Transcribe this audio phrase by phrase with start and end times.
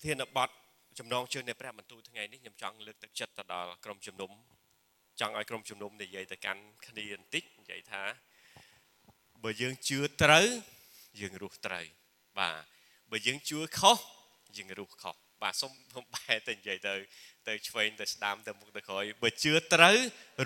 [0.00, 0.50] ប្រធានបទ
[0.98, 4.30] ចំណងជើងនៃព្រះបន្ទូលថ្ងៃនេះខ្ញុំចង់លើកទឹកចិត្តទៅដល់ក្រុមជំនុំ
[5.20, 8.02] ចង់ឲ្យក្រុមជំនុំនិយាយទៅកាន់គ្នាបន្តិចនិយាយថា
[9.44, 10.46] បើយើងជឿត្រូវ
[11.20, 11.86] យើងរស់ត្រូវ
[12.38, 12.56] បាទ
[13.10, 13.98] បើយើងជឿខុស
[14.56, 16.94] យើងរស់ខុសបាទសូមខ្ញុំបែរទៅនិយាយទៅ
[17.48, 19.96] ទៅឆ្វេងទៅស្ដាំទៅមុខទៅក្រោយបើជឿត្រូវ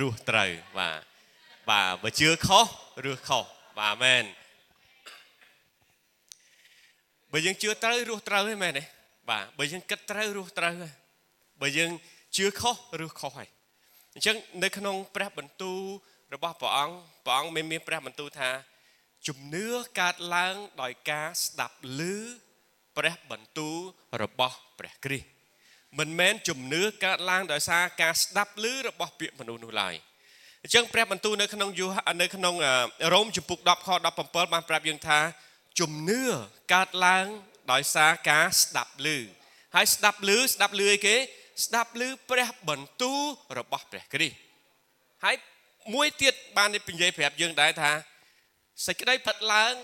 [0.00, 1.00] រស់ត្រូវបាទ
[1.70, 2.66] បាទបើជឿខុស
[3.04, 3.44] រស់ខុស
[3.78, 4.24] បាទមែន
[7.32, 8.84] បើយើងជឿត្រូវរស់ត្រូវហ្នឹងមែនទេ
[9.30, 10.74] បាទបើយើងគិតត្រូវរស់ត្រូវ
[11.60, 11.90] បើយើង
[12.36, 13.48] ជឿខុសរស់ខុសហើយ
[14.14, 15.80] អញ្ចឹងនៅក្នុងព្រះបន្ទូល
[16.34, 16.94] របស់ព្រះអង្គ
[17.26, 18.50] ព្រះអង្គមានមានព្រះបន្ទូលថា
[19.28, 19.66] ជំនឿ
[20.00, 22.00] កើតឡើងដោយការស្ដាប់ឮ
[22.96, 23.76] ព្រះបន្ទូល
[24.22, 25.28] របស់ព្រះគ្រីស្ទ
[25.98, 29.94] មិនមែនជំនឿកើតឡើងដោយសារការស្ដាប់ឮរបស់ពាក្យមនុស្សនោះឡើយ
[30.62, 31.86] អញ្ចឹងព្រះបន្ទូលនៅក្នុងយូ
[32.22, 32.54] នៅក្នុង
[33.12, 33.88] រ៉ូមជំពូក10ខ
[34.20, 35.18] 17បានប្រាប់យើងថា
[35.80, 36.22] ជំនឿ
[36.74, 37.26] កើតឡើង
[37.72, 39.08] ដោយសារការស្ដាប់ឮ
[39.74, 41.16] ហើយស្ដាប់ឮស្ដាប់ឮអីគេ
[41.64, 43.22] ស្ដាប់ឮព្រះបន្ទូល
[43.58, 44.36] របស់ព្រះគ្រីស្ទ
[45.24, 45.36] ហើយ
[45.94, 47.92] មួយទៀតបាននិយាយប្រាប់យើងដែរថា
[48.86, 49.74] សេចក្តីផិតឡើង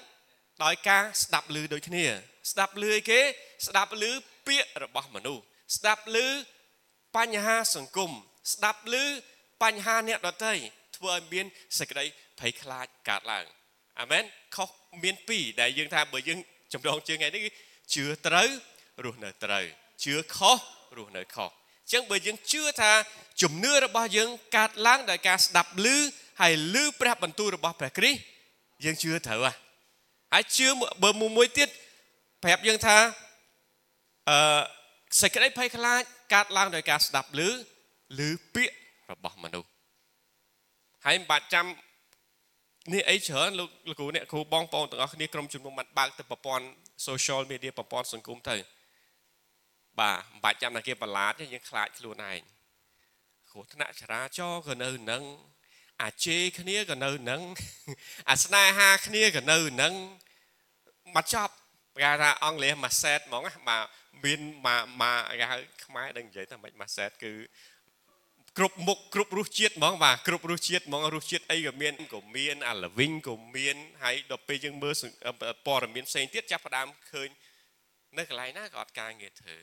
[0.65, 2.05] ដោយការស្ដាប់ឮដូចគ្នា
[2.51, 3.21] ស្ដាប់ឮអីគេ
[3.67, 4.05] ស្ដាប់ឮ
[4.47, 5.43] ពាក្យរបស់មនុស្ស
[5.77, 6.17] ស្ដាប់ឮ
[7.17, 8.11] បញ្ហាសង្គម
[8.55, 8.95] ស្ដាប់ឮ
[9.63, 10.53] បញ្ហាអ្នកដទៃ
[10.97, 11.47] ធ្វើឲ្យមាន
[11.79, 12.05] សេចក្តី
[12.41, 13.47] ភ័យខ្លាចកើតឡើង
[14.01, 14.25] អាមែន
[14.57, 14.69] ខុស
[15.05, 16.39] មានពីរដែលយើងថាបើយើង
[16.73, 17.51] ចម្លងជើងថ្ងៃនេះគឺ
[17.95, 18.49] ជឿត្រូវ
[19.05, 19.65] រស់នៅត្រូវ
[20.05, 20.59] ជឿខុស
[20.97, 22.93] រស់នៅខុសអញ្ចឹងបើយើងជឿថា
[23.43, 25.87] ជំនឿរបស់យើងកើតឡើងដោយការស្ដាប់ឮ
[26.41, 28.21] ហើយឮព្រះបន្ទូលរបស់ព្រះគ្រីស្ទ
[28.85, 29.55] យើងជឿត្រូវហ่ะ
[30.33, 30.69] ហើយជឿ
[31.03, 31.69] បើមួយទៀត
[32.45, 32.97] ប្រាប់យើងថា
[34.29, 34.61] អឺ
[35.21, 36.03] សេចក្តីភ័យខ្លាច
[36.35, 37.41] កើតឡើងដោយការស្ដាប់ឮ
[38.19, 38.75] ឮពាក្យ
[39.11, 39.69] របស់មនុស្ស
[41.05, 41.67] ហើយមិនបាច់ចាំ
[42.89, 46.65] នេះអីច្រើនលោកលោកគ្រូអ្នកគ្រូបងប្អូនទាំងអស់គ្នាក្រុមជំនុំបានបើកទៅប្រព័ន្ធ
[47.09, 48.57] social media ប្រព័ន្ធសង្គមទៅ
[49.99, 52.41] បាទមិនបាច់ចាំតែគេបន្លាចទេយើងខ្លាចខ្លួនឯង
[53.51, 55.23] គ្រោះថ្នាក់ចរាចរណ៍ក៏នៅនឹង
[56.03, 57.43] អាជេរគ្នាក៏នៅនឹង
[58.31, 59.93] អាស្នេហាគ្នាក៏នៅនឹង
[61.17, 61.55] មកចប់
[61.97, 63.85] គេថាអង់គ្លេសមួយសេតហ្មងបាទ
[64.25, 67.33] មានមកមកគេហៅខ្មែរដឹងនិយាយថាមិនមួយសេតគឺ
[68.59, 74.95] គ្រប់មុខគ្រប់រសជាតិហ្មងបាទគ្រប់រសជាតិហ្មងរសជាតិអីក៏មានក៏មានអាល្វីងក៏មានហើយដល់ពេលយើងមើល
[75.67, 77.29] ព័ត៌មានផ្សេងទៀតចាប់ផ្ដើមឃើញ
[78.19, 79.57] នៅកន្លែងណាក៏អត់ការងារធ្វើ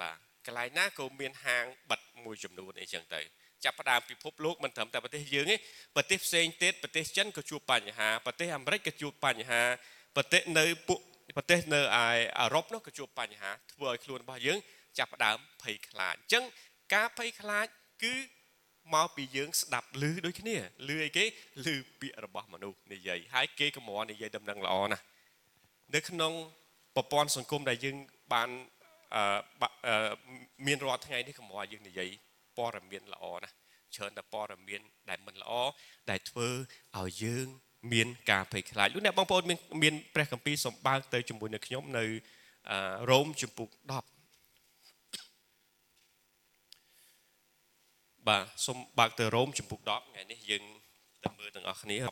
[0.00, 3.20] បាទកន្លែងណាក៏មានហាងបិទមួយចំនួនអីចឹងទៅ
[3.64, 5.56] ចាប់ផ្ដើមពិភពលោកមិនត្រឹមតែប្រទេសយើងទេ
[5.96, 9.62] ប្រទេសផ្សេងទៀតប្រទេសចិនក៏ជួបបញ្ហាប្រទេសអាមេរិកក៏ជួបបញ្ហា
[10.16, 11.00] ប្រទេសនៅពួក
[11.36, 11.84] ប្រទេសនៅឯ
[12.38, 14.58] អឺរ៉ុបនោះក៏ជួបបញ្ហាធ្វើឲ្យខ្លួនរបស់យើង
[14.98, 16.44] ចាប់ផ្ដើមភ័យខ្លាចអញ្ចឹង
[16.94, 17.66] ការភ័យខ្លាច
[18.02, 18.14] គឺ
[18.94, 20.56] មកពីយើងស្ដាប់ឮដូចគ្នា
[20.88, 21.24] ឮអីគេ
[21.64, 21.66] ឮ
[22.00, 25.04] ពាក្យរបស់មនុស្សនិយាយហើយគេកម្រនិយាយដំណឹងល្អណាស់
[25.94, 26.32] នៅក្នុង
[26.96, 27.96] ប្រព័ន្ធសង្គមដែលយើង
[28.32, 28.48] បាន
[30.66, 32.08] មានរាល់ថ្ងៃនេះកម្រយើងនិយាយ
[32.56, 33.54] ព័ត៌មានល្អណាស់
[33.96, 35.52] ច្រើនតែព័ត៌មានដែលមិនល្អ
[36.10, 36.48] ដែលធ្វើ
[36.98, 37.46] ឲ្យយើង
[37.92, 42.04] មានការភ័យខ្លាចលោកអ្នកបងប្អូនមានមានព្រះគម្ពីរសម្បើកទៅជាមួយនឹងខ្ញុំនៅ
[43.10, 43.68] រ៉ូមជំពូក
[44.00, 44.13] 10
[48.28, 50.64] បាទសូមបើកទៅរ៉ូមជំពូក10ថ្ងៃនេះយើង
[51.24, 52.06] ទៅមើលទាំងអស់គ្នា17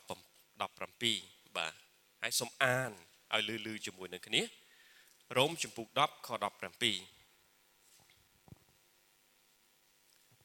[1.56, 1.73] បាទ
[2.23, 2.91] ហើយសូមអាន
[3.34, 4.43] ឲ្យលឺលឺជាមួយនឹងគ្នា
[5.37, 6.39] រ៉ូមជំពូក10ខ17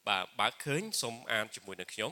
[0.07, 2.11] បាទបើឃើញសូមអានជាមួយនឹងខ្ញុំ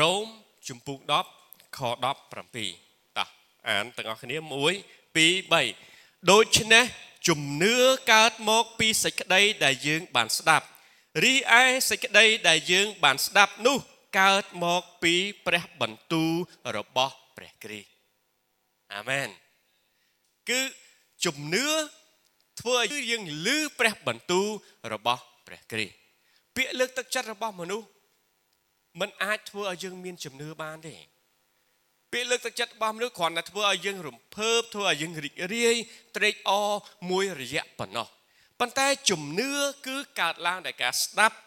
[0.00, 0.26] រ៉ូម
[0.68, 0.98] ជំពូក
[1.38, 3.28] 10ខ17តោះ
[3.68, 4.36] អានទាំងអស់គ្នា
[4.80, 6.84] 1 2 3ដូច្នេះ
[7.28, 7.76] ជំនឿ
[8.12, 10.66] កើតមកពីសេចក្តីដែលយើងបានស្ដាប់
[11.22, 13.78] រីឯសេចក្តីដែលយើងបានស្ដាប់នោះ
[14.18, 15.14] កើតមកពី
[15.46, 16.32] ព្រះបន្ទូល
[16.76, 17.90] របស់ព្រះគ្រីស្ទ
[18.94, 19.28] អាមែន
[20.50, 20.60] គឺ
[21.24, 21.66] ជំនឿ
[22.60, 24.48] ធ្វើឲ្យយើងលឺព្រះបន្ទូល
[24.92, 25.94] របស់ព្រះគ្រីស្ទ
[26.56, 27.86] ពាក្យលើកទឹកចិត្តរបស់មនុស្ស
[29.00, 30.96] มันអាចធ្វើឲ្យយើងមានជំនឿបានទេ
[32.12, 35.76] ពាក្យលើកទឹកចិត្តរបស់មនុស្សគ្រាន់តែធ្វើឲ្យយើងរំភើបធ្វើឲ្យយើងរីករាយ
[36.16, 36.70] ត្រេកអរ
[37.10, 38.08] មួយរយៈប៉ុណ្ណោះ
[38.60, 39.50] ប៉ុន្តែជំនឿ
[39.86, 41.38] គឺកើតឡើងដោយការស្ដាប់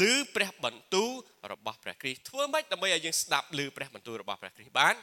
[0.00, 0.02] ឮ
[0.34, 1.10] ព្រះបន្ទូល
[1.52, 4.94] របស់ព្រះគ្រីស្ទធ្វើម៉េចដើម្បីឲ្យយើងស្ដាប់ឮព្រះបន្ទូលរបស់ព្រះគ្រីស្ទបាន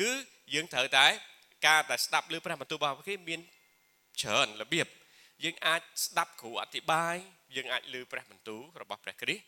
[0.00, 0.10] គឺ
[0.54, 1.06] យើងត្រូវតែ
[1.66, 3.40] ការតែស្ដាប់ឮព្រះបន្ទូលរបស់ព្រះគ្រីស្ទមាន
[4.20, 4.86] ច្រើនរបៀប
[5.44, 7.16] យើងអាចស្ដាប់គ្រូអធិប្បាយ
[7.56, 9.44] យើងអាចឮព្រះបន្ទូលរបស់ព្រះគ្រីស្ទ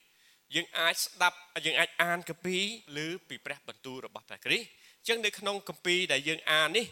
[0.55, 2.56] យើងអាចស្ដាប់យើងអាចអានកាពី
[3.05, 6.87] ឬពីព្រះបន្ទូលរបស់ព្រះគ្រីស្ទអញ្ចឹងនៅក្នុងកាពីដែលយើងអាននេះ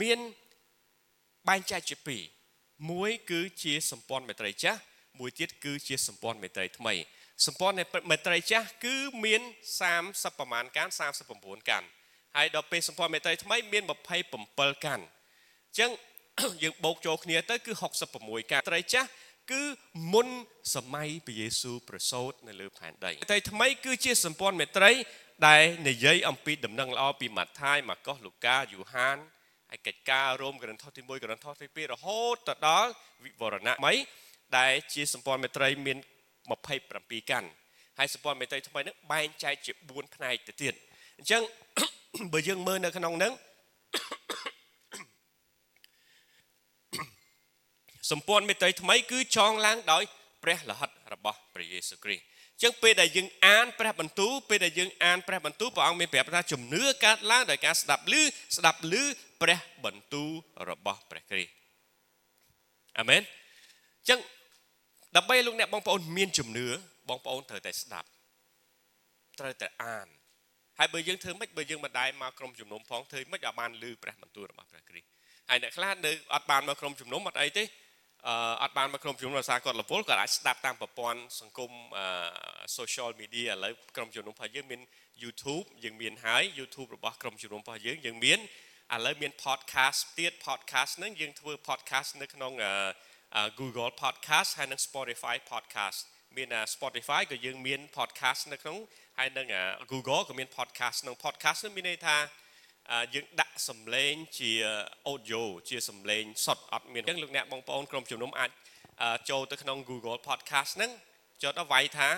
[0.00, 0.18] មាន
[1.48, 2.22] បែងចែកជាពីរ
[2.90, 4.80] មួយគឺជាសម្ព័ន្ធមេត្រីចាស់
[5.20, 6.94] មួយទៀតគឺជាសម្ព័ន្ធមេត្រីថ្មី
[7.46, 7.74] សម្ព័ន្ធ
[8.10, 9.42] មេត្រីចាស់គឺមាន
[9.90, 10.88] 30ប្រមាណកាន
[11.28, 11.82] 39កាន
[12.36, 13.82] ហើយដល់ពេលសម្ព័ន្ធមេត្រីថ្មីមាន
[14.34, 15.90] 27កានអញ្ចឹង
[16.62, 17.72] យើងបូកចូលគ្នាទៅគឺ
[18.12, 19.08] 66កាត្រីចាស់
[19.50, 19.62] គឺ
[20.12, 20.28] មុន
[20.74, 24.90] សម័យព្រះយេស៊ូវប្រសូតនៅលើផែនដីតែថ្មីគឺជាសម្ព័ន្ធមេត្រី
[25.46, 29.18] ដែលនិយាយអំពីដំណឹងល្អពីម៉ាថាយម៉ាកុសលូកាយូហាន
[29.72, 32.90] ហើយកិច្ចការរ៉ូមករិនថូសទី1ករិនថូសទី2រហូតទៅដល់
[33.24, 33.94] វិវរណៈថ្មី
[34.58, 35.98] ដែលជាសម្ព័ន្ធមេត្រីមាន
[36.64, 37.48] 27កាន់
[37.98, 40.74] ហើយសម្ព័ន្ធមេត្រីថ្មីនេះបែងចែកជា4ផ្នែកទៅទៀត
[41.18, 41.42] អញ្ចឹង
[42.32, 43.32] បើយើងមើលនៅក្នុងហ្នឹង
[48.10, 50.02] សម្ព័ន្ធមេត្រីថ្មីគឺចងឡើងដោយ
[50.42, 52.32] ព្រះលហិតរបស់ព្រះយេស៊ូវគ្រីស្ទ
[52.62, 58.14] ចឹងពេលដែលយើងអានព្រះបន្ទូលពេលដែលយើងអានព្រះបន្ទូលព្រះអង្គមានប្រាប់ថាជំនឿកើតឡើងដោយការស្ដាប់ឮ
[58.56, 58.94] ស្ដាប់ឮ
[59.42, 60.30] ព្រះបន្ទូល
[60.70, 61.52] របស់ព្រះគ្រីស្ទ
[62.98, 63.22] អាមែន
[64.08, 64.18] ចឹង
[65.16, 66.66] ដើម្បីលោកអ្នកបងប្អូនមានជំនឿ
[67.08, 68.08] បងប្អូនត្រូវតែស្ដាប់
[69.40, 70.06] ត្រូវតែអាន
[70.78, 75.08] ហើយបើយើងធ្វើម៉េចបើយើងមិនដែរមកក្រុមជំនុំផងធ្វើម៉េចឲ្យបានឮព្រះបន្ទូលរបស់ព្រះគ្រីស្ទ
[75.50, 77.64] ហើយអ្នកខ្លះនៅអត់បានមកក្រុមជំនុំអត់អីទេ
[78.62, 81.70] អត់បានមកក្រុមជំនុំដោយសារគាត់រវល់គាត់អាចស្ដាប់តាមប្រព័ន្ធសង្គម
[82.78, 84.80] social media ឥឡូវក្រុមជំនុំរបស់យើងមាន
[85.22, 88.40] YouTube យើងមានហើយ YouTube របស់ក្រុមជំនុំរបស់យើងយើងមាន
[88.96, 92.52] ឥឡូវមាន podcast ទៀត podcast ហ្នឹងយើងធ្វើ podcast នៅក្នុង
[93.58, 96.00] Google podcast ហើយនិង Spotify podcast
[96.36, 98.76] មាន Spotify ក៏យើងមាន podcast នៅក្នុង
[99.18, 99.46] ហើយនឹង
[99.92, 102.16] Google ក៏មាន podcast ក្នុង podcast នោះមានន័យថា
[103.14, 104.50] យើងដាក់សំឡេងជា
[105.12, 108.50] audio ជាសំឡេងសុទ្ធអត់មានអញ្ចឹងលោកអ្នកបងប្អូនក្រុមជំនុំអាច
[109.30, 110.90] ចូលទៅក្នុង Google Podcast ហ្នឹង
[111.42, 112.08] ចុចដល់វាយថា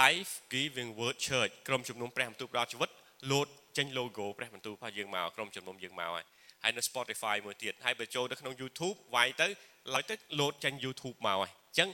[0.00, 2.90] Life Giving Word Church ក្រុមជំនុំព្រះបន្ទូលដល់ជីវិត
[3.30, 6.24] លោត ចេញ logo ព្រះបន្ទូលរបស់យើងមកក្រុមជំនុំយើងមកហើយ
[6.62, 9.46] ហើយនៅ Spotify មួយទៀតហើយបើចូលទៅក្នុង YouTube វាយទៅ
[9.94, 11.88] ឡើយទៅលោតចេញ YouTube មកហើយអញ្ចឹង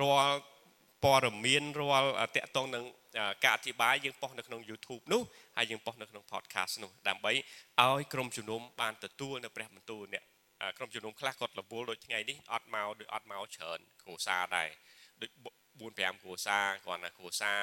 [0.00, 0.38] រាល់
[1.04, 2.84] ព័ត៌មានរាល់តកតងនឹង
[3.44, 5.22] ការអធិប្បាយយើងប៉ុស្តិ៍នៅក្នុង YouTube នោះ
[5.56, 10.24] ហើយយើងប៉ុស្តិ៍នៅក្នុង podcast នោះដើម្បីឲ្យក្រុមជំនុំបានទទួលនៅព្រះបន្ទូលអ្នក
[10.78, 14.68] ក្រុមជំនុំខ្លះគាត់រវល់ដូចថ្ងៃនេះអត់មកដូចអត់មកច្រើនគ្រួសារដែរ
[15.22, 15.30] ដូច
[15.80, 17.58] 4 5គ្រួសារគាត់ណាគ្រួសារ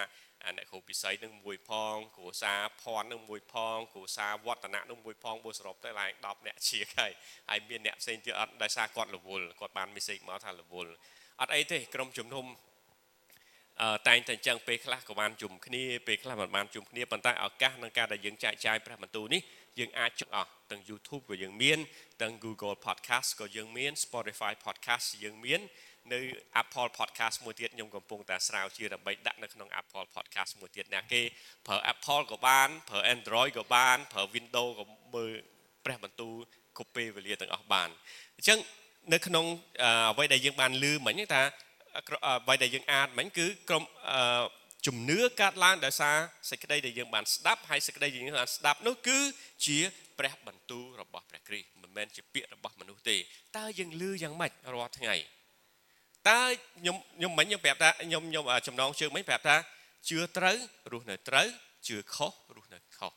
[0.58, 7.12] អ្នកគ្រូពិសីនឹងមួយផងគ្រួសារភ័ណ្ឌនឹងមួយផងគ្រួសារវឌ្ឍនៈនឹងមួយផងបើសរុបទៅឡើង10អ្នកជាហើយ
[7.50, 10.92] ហើយមានអ្នកផ្សេងទៀតអត់ដោយសារគាត់រវល់គាត់បាន message មកថារវល់
[11.40, 12.46] អត់អីទេក្រុមជំនុំ
[14.08, 19.42] តែងតែអញ្ចឹងពេលខ្លះក៏បានជុំគ្នាពេលខ្លះមិនបានជុំគ្នាប៉ុន្តែឱកាសក្នុងការដែលយើងចែកចាយព្រះបន្ទូលនេះ
[19.80, 21.80] យើងអាចចុចអស់ទាំង YouTube ក៏យើងមាន
[22.22, 25.62] ទាំង Google Podcast ក៏យើងមាន Spotify Podcast យើងមាន
[26.14, 26.20] នៅ
[26.62, 31.22] Apple Podcast មួយទៀតខ្ញុំកំពុងតែស្រាវជ្រាវដើម្បីដាក់នៅក្នុង Apple Podcast មួយទៀតណាគេ
[31.68, 34.86] ប្រើ Apple ក៏បានប្រើ Android ក៏បានប្រើ Windows ក៏
[35.16, 35.32] មើល
[35.86, 36.36] ព្រះបន្ទូល
[36.78, 37.90] គ្រប់ពេលវេលាទាំងអស់បាន
[38.38, 38.60] អញ្ចឹង
[39.14, 39.46] នៅក្នុង
[40.12, 41.42] អ្វីដែលយើងបានឮមិញថា
[42.44, 43.84] អ្វីដែលយើងអានមិញគឺក្រុម
[44.88, 46.16] ជំនឿកើតឡើងដោយសារ
[46.50, 49.20] សេចក្តីដែលយើងបានស្ដាប់ហើយសេចក្តីដែលយើងបានស្ដាប់នោះគឺ
[49.66, 49.78] ជា
[50.20, 53.18] ព្រះបន្ទូលរបស់ព្រះគ្រីស្ទមិនមែនជាពាក្យរបស់មនុស្សទេ
[53.58, 55.16] តើយើងឮយ៉ាងម៉េចរាល់ថ្ងៃ
[56.30, 56.42] តើ
[56.80, 59.56] ខ្ញុំខ្ញុំមិញខ្ញុំប្រាប់ថាខ្ញុំខ្ញុំចំណងជើងមិញប្រាប់ថា
[60.10, 60.58] ជឿត្រូវ
[60.92, 61.48] រស់នៅត្រូវ
[61.88, 63.14] ជឿខុសរស់នៅខុស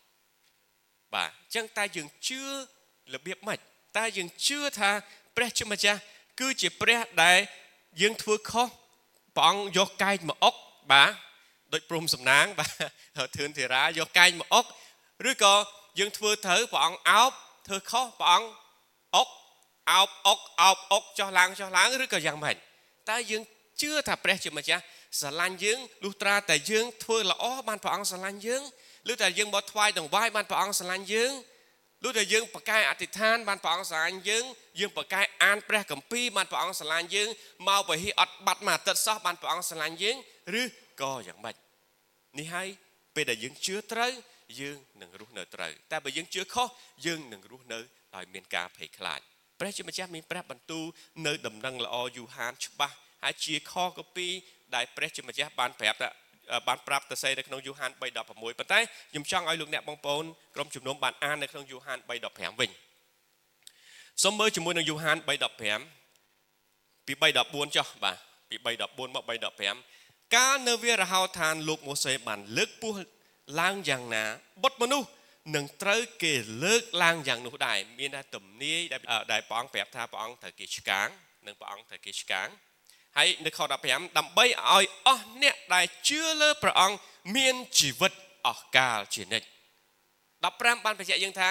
[1.15, 2.41] បាទអញ្ចឹងតើយើងជឿ
[3.15, 3.59] របៀបម៉េច
[3.99, 4.91] តើយើងជឿថា
[5.37, 6.01] ព្រះជាម្ចាស់
[6.41, 7.39] គឺជាព្រះដែល
[8.01, 8.69] យើងធ្វើខុស
[9.37, 10.55] ព្រះអង្គយកកែងមកអុក
[10.93, 11.11] បាទ
[11.73, 14.67] ដូចព្រមសំណាងបាទធឿនធីរាយកកែងមកអុក
[15.31, 15.55] ឬក៏
[15.99, 17.33] យើងធ្វើត្រូវព្រះអង្គអោប
[17.67, 18.49] ធ្វើខុសព្រះអង្គ
[19.17, 19.29] អុក
[19.91, 22.57] អោបអុកអោបអុកចុះឡើងចុះឡើងឬក៏យ៉ាងម៉េច
[23.11, 23.43] តើយើង
[23.83, 24.83] ជឿថាព្រះជាម្ចាស់
[25.21, 28.63] ស្រឡាញ់យើងលុះត្រាតែយើងធ្វើល្អបានព្រះអង្គស្រឡាញ់យើង
[29.13, 31.33] ឬតែយើងមកថ្វាយដង្វាយបានព្រះអង្គស្រឡាញ់យើង
[32.05, 34.45] លុះតែយើងប្រកែអធិដ្ឋានបានព្រះអង្គស្រឡាញ់យើង
[34.81, 37.29] យើងប្រកែអានព្រះគម្ពីរបានព្រះអង្គស្រឡាញ់យើង
[37.69, 40.17] មកពហិអត់បាត់មួយអាទិត្យសោះបានព្រះអង្គស្រឡាញ់យើង
[40.61, 40.63] ឬ
[41.03, 41.57] ក៏យ៉ាងម៉េច
[42.39, 42.69] នេះហើយ
[43.15, 44.13] ពេលដែលយើងជឿត្រូវ
[44.61, 46.67] យើងនឹងរស់នៅត្រូវតែបើយើងជឿខុស
[47.07, 47.79] យើងនឹងរស់នៅ
[48.17, 49.21] ដោយមានការភ័យខ្លាច
[49.63, 50.85] ព្រះជាម្ចាស់មានព្រះបន្ទូល
[51.27, 54.27] នៅដំណឹងល្អយូហានច្បាស់ហើយជាខកពី
[54.75, 56.09] ដែលព្រះជាម្ចាស់បានប្រាប់ថា
[56.69, 58.79] បានប្រាប់តសេនៅក្នុងយូហាន3:16ប៉ុន្តែ
[59.11, 62.71] ខ្ញុំចង់ឲ្យលោកអ្នកបងប្អូនក្រុមជំនុំបានអាននៅក្នុងយូហាន3:15វិញ
[64.23, 68.17] សូមមើលជាមួយនឹងយូហាន3:15ពី3:14ចុះបាទ
[68.51, 69.25] ពី3:14មក
[69.81, 72.95] 3:15កាលនៅវារហោឋានលោកម៉ូសេបានលើកពោះ
[73.61, 74.25] ឡើងយ៉ាងណា
[74.63, 75.09] បុតមនុស្ស
[75.55, 76.35] នឹងត្រូវគេ
[76.65, 78.81] លើកឡើងយ៉ាងនោះដែរមានតែទំនាយ
[79.33, 81.09] ដែលព្រះអង្គប្រាប់ថាព្រះអង្គត្រូវគេឆ្កាង
[81.47, 82.49] និងព្រះអង្គត្រូវគេឆ្កាង
[83.17, 86.97] ហើយនៅខ15ដើម្បីឲ្យអស់អ្នកដែលជឿលើព្រះអង្គ
[87.37, 88.13] មានជីវិត
[88.47, 89.47] អស់កាលជានិច្ច
[90.43, 91.49] 15បានបញ្ជាក់យើងថា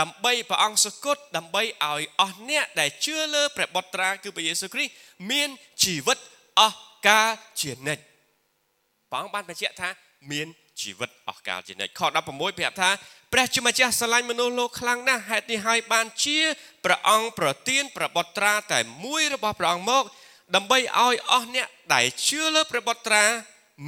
[0.00, 4.92] ដើម្បីព្រះអង្គសគត់ដើម្បីឲ្យអស់អ្នកដែលជឿលើព្រះបុត្រាគឺព្រះយេស៊ូវគ្រីស្ទ
[5.30, 5.48] មាន
[5.84, 6.18] ជីវិត
[6.60, 8.04] អស់កាលជានិច្ច
[9.10, 9.88] ព្រះអង្គបានបញ្ជាក់ថា
[10.32, 10.46] មាន
[10.80, 12.90] ជីវិតអស់កលជានិច្ចខ16ប្រាប់ថា
[13.32, 16.38] ព្រះជាម្ចាស់ស្រឡាញ់មនុស្សលោកខ្លាំងណាស់ហេតុនេះហើយបានជា
[16.84, 20.04] ព្រះអង្គប្រទានព្រះបុត្រាតែមួយរបស់ព្រះអង្គមក
[20.54, 23.24] ដើម្បីឲ្យអស់អ្នកដែលជឿលើព្រះបុត្រា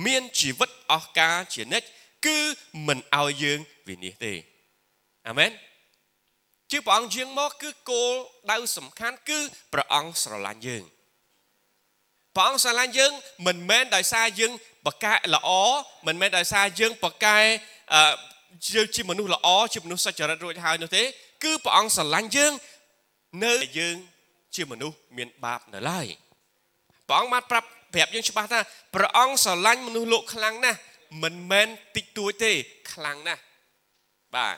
[0.07, 1.87] មានជីវិតអស់កលជានិច្ច
[2.27, 2.39] គឺ
[2.87, 4.35] មិនឲ្យយើងវិនិច្ឆ័យទេ
[5.29, 5.51] អាមែន
[6.71, 8.13] ជាព្រះអង្គយាងមកគឺគោល
[8.53, 9.41] ដៅសំខាន់គឺ
[9.73, 10.85] ព្រះអង្គស្រឡាញ់យើង
[12.37, 13.13] ព្រះអង្គស្រឡាញ់យើង
[13.47, 14.53] មិនមែនដោយសារយើង
[14.87, 15.49] បកកែល្អ
[16.07, 17.39] មិនមែនដោយសារយើងបកកែ
[18.75, 21.03] យើងជាមនុស្សល្អជាមនុស្សសុចរិតរួចហើយនោះទេ
[21.45, 22.53] គឺព្រះអង្គស្រឡាញ់យើង
[23.45, 23.97] នៅយើង
[24.55, 26.07] ជាមនុស្សមានបាបនៅឡើយ
[27.09, 28.61] ព្រះអង្គបានប្រាប់ប្រាប់យើងច្បាស់ថា
[28.95, 30.79] ព្រះអង្គស្រឡាញ់មនុស្សលោកខ្លាំងណាស់
[31.23, 32.53] មិនមែនតិចតួចទេ
[32.93, 33.41] ខ្លាំងណាស់
[34.35, 34.57] បាទ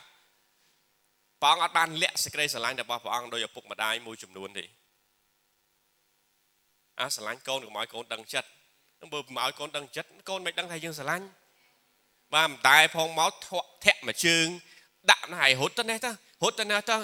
[1.42, 4.64] ព្រះអង្គអត់បានលាក់សេចក្តីស្រឡាញ់របស់ព្រះអង្គដោយឪពុកម្ដាយមួយចំនួនទេ
[7.00, 8.48] អាស្រឡាញ់កូនកុំឲ្យកូនដឹងចិត្ត
[9.12, 11.26] បើមិនឲ្យកូនដឹងចិត្តកូនមិនដឹងថាយើងស្រឡាញ់
[12.34, 13.32] បាទមិនតែផងមក
[13.84, 14.46] ធាក់មួយជើង
[15.10, 16.10] ដាក់ណៃរត់ទៅនេះទៅ
[16.42, 16.96] រត់ទៅនេះទៅ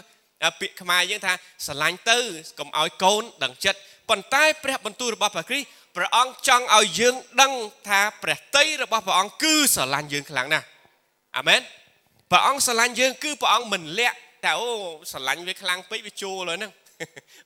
[0.61, 1.33] ពាក្យខ្មែរយើងថា
[1.67, 2.19] ស្រឡាញ់ទៅ
[2.59, 7.53] កុំឲ្យកូនដឹងចិត្តប៉ុន្តែ ព្រះបន្ទូលរបស់ព្រះគ្រីស្ទព្រះអង្គចង់ឲ្យយើងដឹង
[7.89, 10.67] ថាព្រះតីរបស់ព្រះអង្គគឺស្រឡាញ់យើងខ្លាំងណាស់
[11.37, 11.61] អាមែន
[12.31, 14.71] ព្រះអង្គស្រឡាញ់យើងគឺព្រះអង្គមិនលាក់តែអូ
[15.13, 16.73] ស្រឡាញ់វាខ្លាំងពេកវាជួលហើយហ្នឹង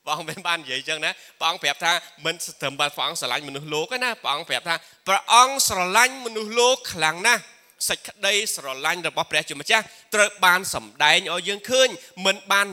[0.05, 1.91] ព្រះអង្គមិនបាននិយាយអញ្ចឹងណាព្រះអង្គប្រាប់ថា
[2.25, 4.75] មិនត្រឹមតែព្រះអង្គស្រឡាញ់មនុស្សលោកទេណាព្រះអង្គប្រាប់ថា
[5.07, 7.41] ព្រះអង្គស្រឡាញ់មនុស្សលោកខ្លាំងណាស់
[7.89, 11.87] សេចក្តីស្រឡាញ់របស់ព្រះជាម្ចាស់ត្រូវបានសម្ដែងឲ្យយើងឃើញ
[12.25, 12.67] មិនបាន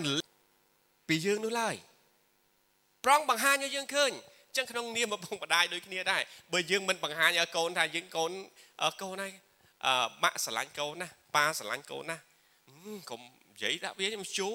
[1.08, 1.74] ពីយើងនោះឡើយ
[3.04, 4.10] ប្រងបង្ហាញឲ្យយើងឃើញ
[4.56, 8.30] ចឹងក្នុងនាមឪពុកម្ដាយដូចគ្នាដែរបើយើងមិនបង្ហាញឲ្យកូនថាយើងកូន
[9.02, 9.32] កូនហើយ
[9.86, 12.16] អឺម៉ាក់ស្រឡាញ់កូនណាប៉ាស្រឡាញ់កូនណា
[13.10, 13.20] កុំ
[13.52, 14.50] និយាយដាក់វាមិនជួ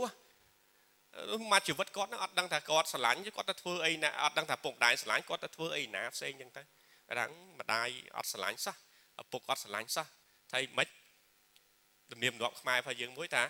[1.51, 6.61] មកជីវិតគាត់ហ្នឹងអត់ដឹងថាគាត់ស្រឡាញ់គាត់ទៅធ្វើអីណាអត់ដឹងថាពុកម្ដាយស្រឡាញ់គាត់ទៅធ្វើអីណាផ្សេងចឹងទៅ
[7.07, 7.25] គាត់ថា
[7.59, 8.75] ម្ដាយអត់ស្រឡាញ់សោះ
[9.21, 10.07] ឪពុកអត់ស្រឡាញ់សោះ
[10.51, 10.87] ថាម៉េច
[12.11, 13.43] ទំនៀមទម្លាប់ខ្មែររបស់យើងមួយថា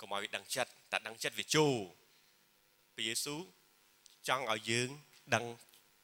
[0.00, 1.74] កុំឲ្យវាដឹងចិត្តតែដឹងចិត្តវាជូរ
[2.94, 3.40] ព្រះយេស៊ូវ
[4.28, 4.88] ចង់ឲ្យយើង
[5.34, 5.44] ដឹង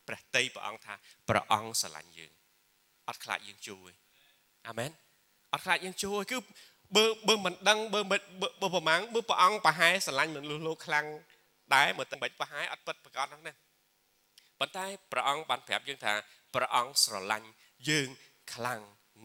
[0.09, 0.95] ព្រះតីព្រះអង្គថា
[1.29, 2.33] ព្រះអង្គស្រឡាញ់យើង
[3.09, 3.91] អត់ខ្លាចយើងជួយ
[4.69, 4.91] អាមែន
[5.53, 6.37] អត់ខ្លាចយើងជួយគឺ
[6.97, 11.07] បើបើមិនដឹងបើបើប្រមាណបើព្រះអង្គប្រហែលស្រឡាញ់មនុស្សលោកខ្លាំង
[11.75, 13.53] ដែរមើលតែមិនប្រហែលអត់ពិតប្រកបហ្នឹងណា
[14.61, 16.15] ប៉ុន្តែព្រះអង្គបានប្រាប់យើងថា
[16.55, 17.49] ព្រះអង្គស្រឡាញ់
[17.89, 18.09] យើង
[18.55, 18.81] ខ្លាំង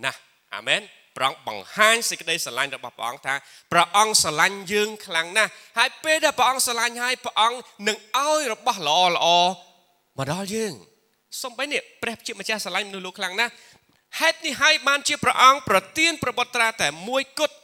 [0.06, 0.22] ណាស់
[0.56, 0.82] អាមែន
[1.18, 3.36] ព្រះអង្គបង្ហាញសេចក្តីស្រឡាញ់របស់ព្រះអង្គថា
[3.72, 7.58] ព្រះអង្គស្រឡាញ់យើងខ្លាំងណាស់ហើយពេលដែលព្រះអង្គស្រឡាញ់ហើយព្រះអង្គ
[7.88, 9.28] នឹងឲ្យរបស់ល្អល្អ
[10.18, 10.74] មកដល់យើង
[11.44, 13.52] សំបីនេះព្រះជាម្ចាស់ស្រឡាញ់មនុស្សលោកខ្លាំងណាស់
[14.20, 17.56] ហេតុនេះហើយបានជាព្រះអង្គប្រទានប្របុត្រាតែមួយគត់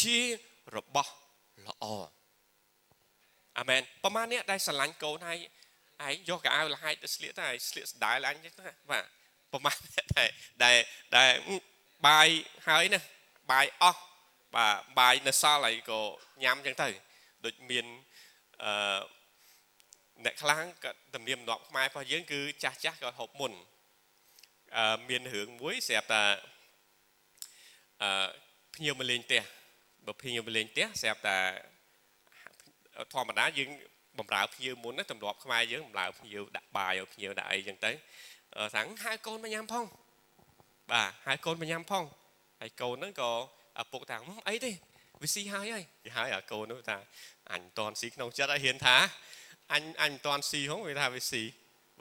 [0.00, 0.18] ជា
[0.76, 1.12] របស់
[1.66, 1.84] ល្អ
[3.58, 5.38] អាមែនប្រហែលនេះដែលស្រឡាញ់កូនហើយ
[6.06, 9.04] ឯងយកកៅអៅលហាយទៅស្លៀកទៅឲ្យស្លៀកស្ដាយឡើងចឹងណាបាទ
[9.52, 9.76] ប្រហែល
[10.16, 10.24] តែ
[10.64, 10.78] ដែល
[11.16, 11.30] ដែល
[12.06, 12.28] បាយ
[12.68, 13.00] ហើយណា
[13.50, 14.02] បាយអស់
[14.54, 16.00] បាទបាយនៅសល់ហើយក៏
[16.42, 16.88] ញ៉ាំចឹងទៅ
[17.44, 17.86] ដូចមាន
[18.64, 19.00] អឺ
[20.24, 23.62] អ្នកខ្លាំងក៏ទំនៀមទម្លាប់ខ្មែររបស់យើងគឺចាស់ចាស់ក៏ហូបមុនអឺ
[25.08, 26.22] មានរឿងមួយស្រាប់តែ
[28.02, 28.28] អឺ
[28.74, 29.42] ភ្ញៀវមកលេងផ្ទះ
[30.06, 31.38] បើភ្ញៀវមកលេងផ្ទះស្រាប់តែ
[33.12, 33.70] ធម្មតាយើង
[34.18, 37.92] បំរើភ្ញៀវមុនណាទម្លាប់ខ្មែរយើងបំរើភ្ញៀវដាក់បាយឲ្យភ្ញៀវដាក់អីចឹងទៅ
[38.74, 39.84] ថាហៅកូនមកញ៉ាំផង
[40.92, 42.04] បាទហៅកូនមកញ៉ាំផង
[42.60, 43.30] ហើយកូនហ្នឹងក៏
[43.80, 44.16] ឪពុកថា
[44.48, 44.72] អីទេ
[45.22, 46.96] វាស៊ីហើយហើយគេហើយអាកូននោះថា
[47.52, 48.96] អញមិនតន់ស៊ីក្នុងចិត្តឲ្យហ៊ានថា
[49.72, 51.42] អញអញមិនតន់ស៊ីហងវាថាវាស៊ី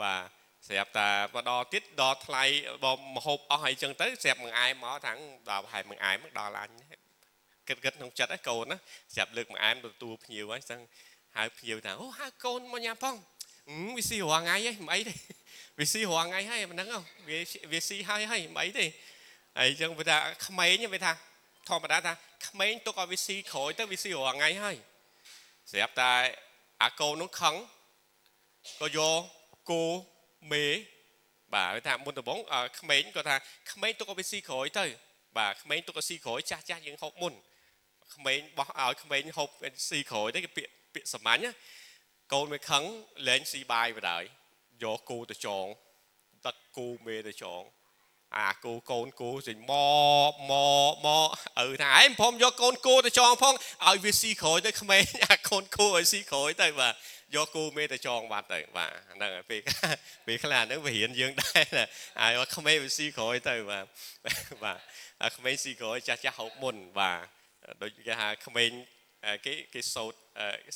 [0.01, 0.38] បាទ
[0.69, 2.43] ស្រាប់តែមកដល់ទៀតដល់ថ្លៃ
[2.83, 5.13] បើមហូបអស់អីចឹងទៅស្រាប់មួយអែមមកថា
[5.49, 6.69] ដល់ប្រហែលមួយអែមដល់អញ
[7.67, 8.77] គិតគិតក្នុងចិត្តហ្នឹងកូនណា
[9.15, 10.79] ស្រាប់លើកមួយអែមទទួលភ្ញៀវហើយចឹង
[11.37, 13.15] ហៅភ្ញៀវថាអូហៅកូនមកញ៉ាំផង
[13.97, 15.13] វាស៊ីរាល់ថ្ងៃហីមិនអីទេ
[15.79, 17.39] វាស៊ីរាល់ថ្ងៃហើយមិនហ្នឹងវា
[17.71, 18.85] វាស៊ីហើយហើយមិនអីទេ
[19.57, 21.11] ហើយចឹងវាថាក្មេងវាថា
[21.69, 22.13] ធម្មតាថា
[22.47, 24.75] ក្មេងទុកឲ្យវាស៊ីក្រោយទៅវាស៊ីរាល់ថ្ងៃហើយ
[25.71, 26.11] ស្រាប់តែ
[26.83, 27.55] អាកូននោះខឹង
[28.81, 29.21] ក៏យក
[29.71, 29.83] គោ
[30.51, 30.65] មេ
[31.53, 32.39] បាទថាមុនដំបង
[32.79, 33.35] ក្មេងក៏ថា
[33.71, 34.85] ក្មេងទុកឲ្យវាស៊ីក្រោយទៅ
[35.37, 37.33] បាទក្មេងទុកឲ្យស៊ីក្រោយចាស់ចាស់យើងហូបមុន
[38.15, 39.49] ក្មេងបោះឲ្យក្មេងហូប
[39.89, 41.45] ស៊ីក្រោយទៅគេពាក្យពាក្យសាមញ្ញ
[42.33, 42.83] កូនវាខឹង
[43.27, 44.23] លែងស៊ីបាយបណ្ដោយ
[44.83, 45.65] យកគោទៅចង
[46.45, 47.63] ទឹកគោមេទៅចង
[48.37, 49.73] អាគោកូនគោចេញម
[50.29, 50.53] កម
[50.91, 51.27] កមក
[51.65, 53.55] ឪថាឯងព្រមយកកូនគោទៅចងផង
[53.87, 56.93] ឲ្យវាស៊ីក្រោយទៅក្មេងអាកូនគោឲ្យស៊ីក្រោយទៅបាទ
[57.35, 59.61] យកគោមេទៅចងបាត់ទៅបាទហ្នឹងហើយពេល
[60.27, 61.65] ពេលខ្លះហ្នឹងវារៀនយើងដែរ
[62.21, 63.85] ហើយក្មេងវាស៊ីក្រោយទៅបាទ
[64.63, 67.19] បាទក្មេងស៊ីក្រោយចាស់ចាស់ហូបមុនបាទ
[67.81, 68.71] ដូចគេហៅក្មេង
[69.45, 70.13] គេគេសោត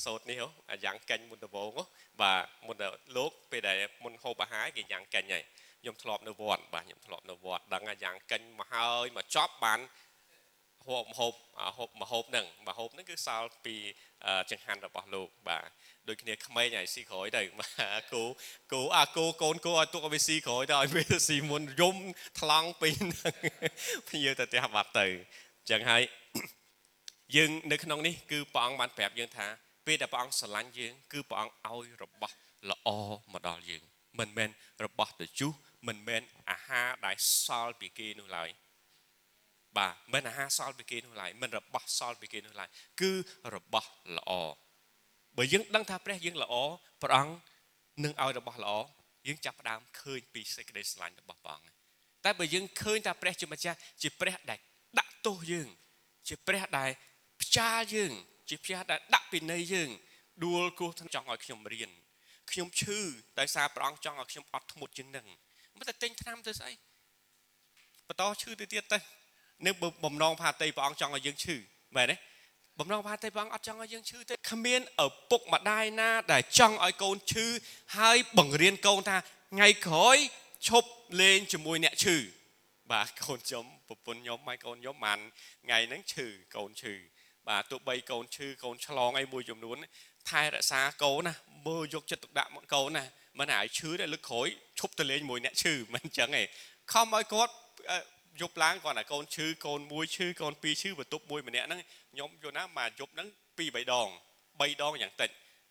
[0.03, 1.69] សោតនេះអាយ៉ាងកាញ់មុនដំបូង
[2.21, 2.75] បាទមុន
[3.17, 5.43] លោកពេលដែលមុនហូបអាហារគេយ៉ាងកាញ់ហើយ
[5.81, 9.79] ខ្ញុំធ្លាប់នៅវត្តបាទខ្ញុំធ្លាប់នៅវត្តដឹងថាយ៉ាងកិញមកហើយមកចប់បាន
[10.87, 11.33] ហូបហូប
[11.77, 13.75] ហូបមកហូបហ្នឹងមកហូបហ្នឹងគឺសល់ពី
[14.51, 15.69] ចង្ហាន់របស់លោកបាទ
[16.07, 17.41] ដូចគ្នាក្មេងឲ្យស៊ីក្រោយទៅ
[18.13, 18.23] គូ
[18.71, 21.95] គូអាគូកូនគូឲ្យទុកឲ្យវាស៊ីក្រោយទៅឲ្យវាស៊ីមុនយំ
[22.39, 23.33] ថ្លង់ពីហ្នឹង
[24.09, 26.01] ភ្ញៀវទៅផ្ទះបាត់ទៅអញ្ចឹងហើយ
[27.35, 29.47] យើងនៅក្នុងនេះគឺព្រះអង្គបានប្រាប់យើងថា
[29.85, 32.35] ពេលដែលព្រះអង្គស្រឡាញ់យើងគឺព្រះអង្គឲ្យរបស់
[32.69, 32.89] ល្អ
[33.33, 33.83] មកដល់យើង
[34.19, 34.49] មិនមែន
[34.85, 35.51] របស់ទៅជុះ
[35.87, 36.21] មិនមែន
[36.51, 38.49] អាហារដែលសល់ពីគេនោះឡើយ
[39.77, 42.69] បាទមិនអាហារសល់ពីគេនោះឡើយមិនរបស់សល់ពីគេនោះឡើយ
[43.01, 43.11] គឺ
[43.55, 44.31] របស់ល្អ
[45.37, 46.53] បើយើងដឹងថាព្រះយើងល្អ
[47.03, 47.33] ព្រះអង្គ
[48.03, 48.73] នឹងឲ្យរបស់ល្អ
[49.27, 51.71] យើងចាប់ផ្ដើមឃើញពីសេចក្តីស្រឡាញ់របស់ព្រះអង្គ
[52.25, 54.59] តែបើយើងឃើញថាព្រះជាម្ចាស់ជាព្រះដែល
[54.99, 55.67] ដាក់ទោសយើង
[56.27, 56.89] ជាព្រះដែល
[57.41, 58.11] ផ្ចាលយើង
[58.49, 59.89] ជាព្រះដែលដាក់ពិន័យយើង
[60.45, 61.91] ដួលគ្រោះចង់ឲ្យខ្ញុំរៀន
[62.51, 62.99] ខ្ញុំឈឺ
[63.39, 65.27] ដោយសារព្រះអង្គចង់ឲ្យខ្ញុំអត់ធ្មត់ជាងនឹង
[65.77, 66.71] មិនតែទិញថ្នាំទៅស្អី
[68.07, 68.99] បន្តឈឺទៅទៀតទៅ
[69.65, 71.55] នឹងបំណងផាតីព្រះអង្គចង់ឲ្យយើងឈឺ
[71.95, 72.15] មែនទេ
[72.79, 77.45] បំណងផាតីព្រះអង្គអត់ចង់ឲ្យយើងឈឺទេគ្មានឪពុកម្ដាយណា ដែលចង់ឲ្យកូនឈឺ
[77.97, 79.17] ហើយបង្រៀនកូនថា
[79.53, 80.17] ថ្ងៃក្រោយ
[80.67, 80.89] ឈប់
[81.21, 82.17] លេងជាមួយអ្នកឈឺ
[82.91, 85.19] បាទកូនខ្ញុំប្រពន្ធខ្ញុំហើយកូនខ្ញុំបាន
[85.65, 86.93] ថ្ងៃហ្នឹងឈឺកូនឈឺ
[87.47, 89.77] បាទទោះបីកូនឈឺកូនឆ្លងអីមួយចំនួន
[90.29, 91.33] ថែរក្សាកូនណា
[91.67, 93.03] មើលយកចិត្តទុកដាក់មកកូនណា
[93.39, 94.47] មិនឲ្យឈឺទេលើកក្រោយ
[94.79, 96.43] ឈប់ទៅលេងមួយអ្នកឈឺមិនអញ្ចឹងទេ
[96.91, 97.53] ខំឲ្យគាត់
[98.41, 101.79] យប់ឡើងគាត់តែកូនឈឺកូនមួយឈឺកូនពីរឈឺបន្ទប់មួយម្នាក់ហ្នឹង
[102.11, 104.07] ខ្ញុំយល់ណាមកយប់ហ្នឹងពីរបីដង
[104.43, 105.29] 3ដងយ៉ាងតិច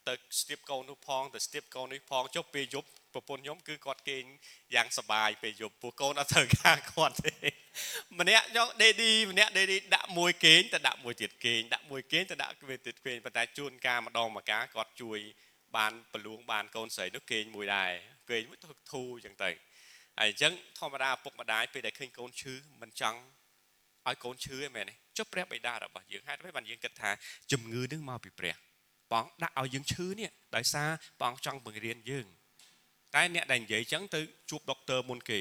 [0.09, 4.25] ទៅស្ទាបកូននោះផងទៅស្ទាបកូននេះផងចុះពេលយប់ប្រពន្ធខ្ញុំគឺគាត់គេង
[4.75, 7.35] យ៉ាងសបាយពេលយប់ពួកកូនអត់ត្រូវការគាត់ទេ
[8.19, 15.19] ម្នាក់ចង់ដេឌីម្នាក់ដេឌីដាក់មួយគេងទៅដាក់មួយទៀតគេងដាក់មួយគេងទៅដាក់គេទៀតគេងប៉ុន្តែជួនកាលម្ដងម្កាលគាត់ជួយ
[15.77, 17.93] បានប្រលួងបានកូនស្រីនោះគេងមួយដែរ
[18.31, 18.59] គេងមួយ
[18.93, 19.51] ធូរអញ្ចឹងទៅ
[20.21, 23.19] ហើយអញ្ចឹងធម្មតាពុកម្ដាយពេលដែលឃើញកូនឈឺមិនចង់
[24.09, 27.11] ឲ្យកូនឈឺឯមែនទេចុះព្រះបិតារបស់យើងហេតុអ្វីបានយើងគិតថា
[27.53, 28.55] ជំងឺនឹងមកពីព្រះ
[29.13, 30.89] បងដាក់ឲ្យយើងឈឺនេះដោយសារ
[31.23, 32.27] បងចង់បង្រៀនយើង
[33.15, 34.21] តែអ្នកដែលនិយាយអញ្ចឹងទៅ
[34.51, 35.41] ជួបដុកទ័រមុនគេ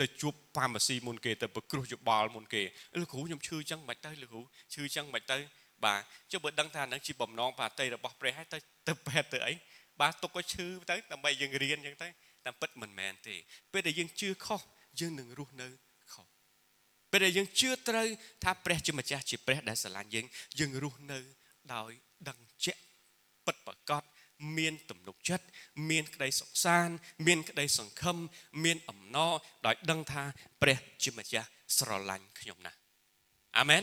[0.00, 2.62] ទៅជួបហ្វាម៉ាស៊ីមុនគេទៅប្រគ្រោះយោបល់មុនគេ
[3.00, 5.38] លោកគ្រូខ្ញុំឈឺអញ្ចឹងមិនទៅលោកគ្រូឈឺអញ្ចឹងមិនទៅ
[5.84, 6.00] បាទ
[6.32, 9.54] ចុះបើដឹងថានឹងជាបំណងបាតីរបស់ព្រះហើយទៅទៅពេទ្យទៅអី
[10.00, 12.08] បាទទុកឲ្យឈឺទៅដើម្បីយើងរៀនអញ្ចឹងទៅ
[12.46, 13.36] តាមពិតមិនមែនទេ
[13.72, 14.60] ពេលដែលយើងជឿខុស
[15.00, 15.68] យើងនឹងរស់នៅ
[16.12, 16.26] ខុស
[17.10, 18.08] ពេលដែលយើងជឿត្រូវ
[18.44, 20.26] ថាព្រះជាម្ចាស់ជាព្រះដែលស្រឡាញ់យើង
[20.58, 21.18] យើងរស់នៅ
[21.74, 21.90] ដោយ
[22.28, 22.82] ដឹងជាក់
[23.46, 24.02] ពិតប្រកប
[24.58, 25.46] មានទំនុកចិត្ត
[25.90, 26.94] មានក្តីសុខសាន្ត
[27.26, 28.16] មានក្តីសង្ឃឹម
[28.64, 29.32] មានអំណរ
[29.66, 30.22] ដោយដឹងថា
[30.62, 31.48] ព្រះជាម្ចាស់
[31.78, 32.78] ស្រឡាញ់ខ្ញុំណាស់
[33.58, 33.82] អាមែន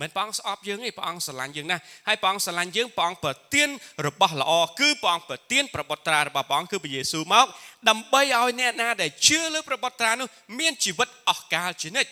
[0.00, 3.68] មិនព្រះអង្គស្អប់យើងទេព្រះអង្គស្រឡាញ់យើងណាស់ហើយព្រះអង្គស្រឡាញ់យើងព្រះអង្គប្រទាន
[4.06, 7.46] របស់ល្អគឺព្រះអង្គប្រទានប្របុត្រារបស់ព្រះអង្គគឺព្រះយេស៊ូវមក
[7.88, 10.28] ដើម្បីឲ្យអ្នកណាដែលជឿលើប្របុត្រានោះ
[10.58, 12.10] មានជីវិតអស់កលជានិច្ច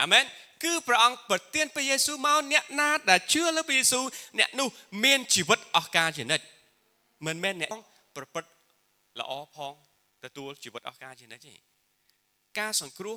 [0.00, 0.24] អាមែន
[0.64, 4.04] គឺព្រះអង្គប្រទានព្រះយេស៊ូវមកអ្នកណាដែលជឿលើព្រះយេស៊ូវ
[4.38, 4.68] អ្នកនោះ
[5.04, 6.44] មានជីវិតអស់កលជានិច្ច
[7.26, 7.70] មិនមែនអ្នក
[8.16, 8.50] ប្រព្រឹត្ត
[9.20, 9.72] ល្អផង
[10.24, 11.54] ទទួលជីវិតអស់កលជានិច្ចទេ
[12.58, 13.16] ការសង្គ្រោះ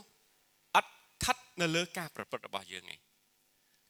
[0.76, 2.96] អត់ស្ថិតនៅលើការប្រព្រឹត្តរបស់យើងទេ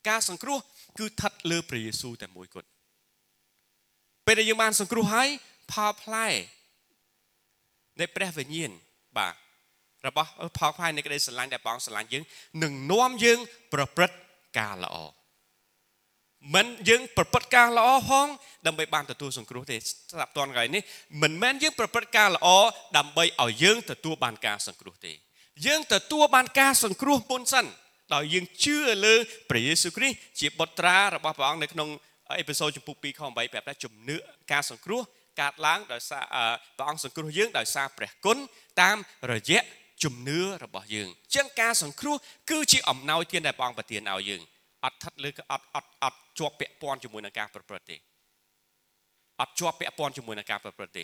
[0.09, 0.59] ការសង្គ្រោះ
[0.97, 2.67] គឺស្ថិតលើព្រះយេស៊ូវតែមួយគត់
[4.25, 5.29] ពេលដែលយើងបានសង្គ្រោះហើយ
[5.71, 6.27] ផលផ្លែ
[7.99, 8.71] នៃព្រះវិញ្ញាណ
[9.17, 9.33] បាទ
[10.07, 12.23] របស់ផលផ្លែនៃក្តីស្រឡាញ់ដែលបងស្រឡាញ់យើង
[12.63, 13.39] នឹងនាំយើង
[13.73, 14.17] ប្រព្រឹត្ត
[14.59, 14.97] ការល្អ
[16.55, 18.27] មិនយើងប្រព្រឹត្តការល្អហង
[18.67, 20.81] ដើម្បីបានទទួលសង្គ្រោះទេស្ដាប់តនថ្ងៃនេះ
[21.21, 22.47] មិនមែនយើងប្រព្រឹត្តការល្អ
[22.97, 25.13] ដើម្បីឲ្យយើងទទួលបានការសង្គ្រោះទេ
[25.65, 27.65] យើងទទួលបានការសង្គ្រោះមុនសិន
[28.13, 29.15] ដោយយើងជឿលើ
[29.49, 31.89] ព្រះយេស៊ូវគ្រីស្ទជាបុត្រារបស់ព្រះអង្គនៅក្នុង
[32.39, 34.17] អេពីសូតចំពុក2ខ8ប្រាប់ថាជំនឿ
[34.51, 35.01] ការសង្គ្រោះ
[35.41, 36.23] កើតឡើងដោយសារ
[36.77, 38.37] ព្រះអង្គសង្គ្រោះយើងដោយសារព្រះគុណ
[38.81, 38.97] តាម
[39.31, 39.61] រយៈ
[40.03, 42.15] ជំនឿរបស់យើងចឹងការសង្គ្រោះ
[42.51, 44.41] គឺជាអំណោយទានដែលព្រះអង្គប្រទានឲ្យយើង
[44.85, 47.97] អត់ថិតលើអត់អត់អត់ជាប់ពាក់ព័ន្ធជាមួយនឹងការប្រព្រឹត្តទេ
[49.41, 51.03] អត់ជាប់ពាក់ព័ន្ធជាមួយនឹងការប្រព្រឹត្តទេ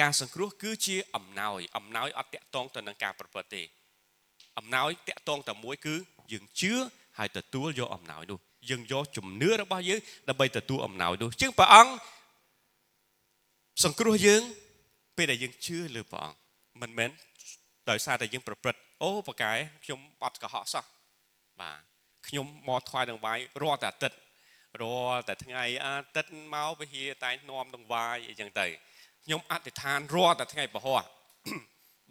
[0.00, 3.62] ការសង្គ្រោះគឺជាអំណោយអំណោយអត់តាក់ទងទៅនឹងការប្រព្រឹត្តទេ
[4.60, 5.94] អំណោយតាក់ទងតែមួយគឺ
[6.32, 6.72] យើងជឿ
[7.18, 8.38] ហើយទទួលយកអំណោយនោះ
[8.70, 11.92] យើងយកជំនឿរបស់យើងដើម្បីទទួលអំណោយនោះជាងព្រះអង្គ
[13.84, 14.42] សង្គ្រោះយើង
[15.16, 16.38] ពេលដែលយើងជឿលើព្រះអង្គ
[16.82, 17.10] មិនមែន
[17.90, 19.52] ដោយសារតែយើងប្រព្រឹត្តអូប្រកែ
[19.84, 20.84] ខ្ញុំអត់កុហកសោះ
[21.60, 21.78] បាទ
[22.28, 24.18] ខ្ញុំមកថ្វាយដង្វាយរាល់តែអាទិត្យ
[24.82, 28.66] រាល់តែថ្ងៃអាទិត្យមកវិហារតែនាំដង្វាយអីចឹងទៅ
[29.24, 30.94] ខ្ញុំអធិដ្ឋានរាល់តែថ្ងៃពហុ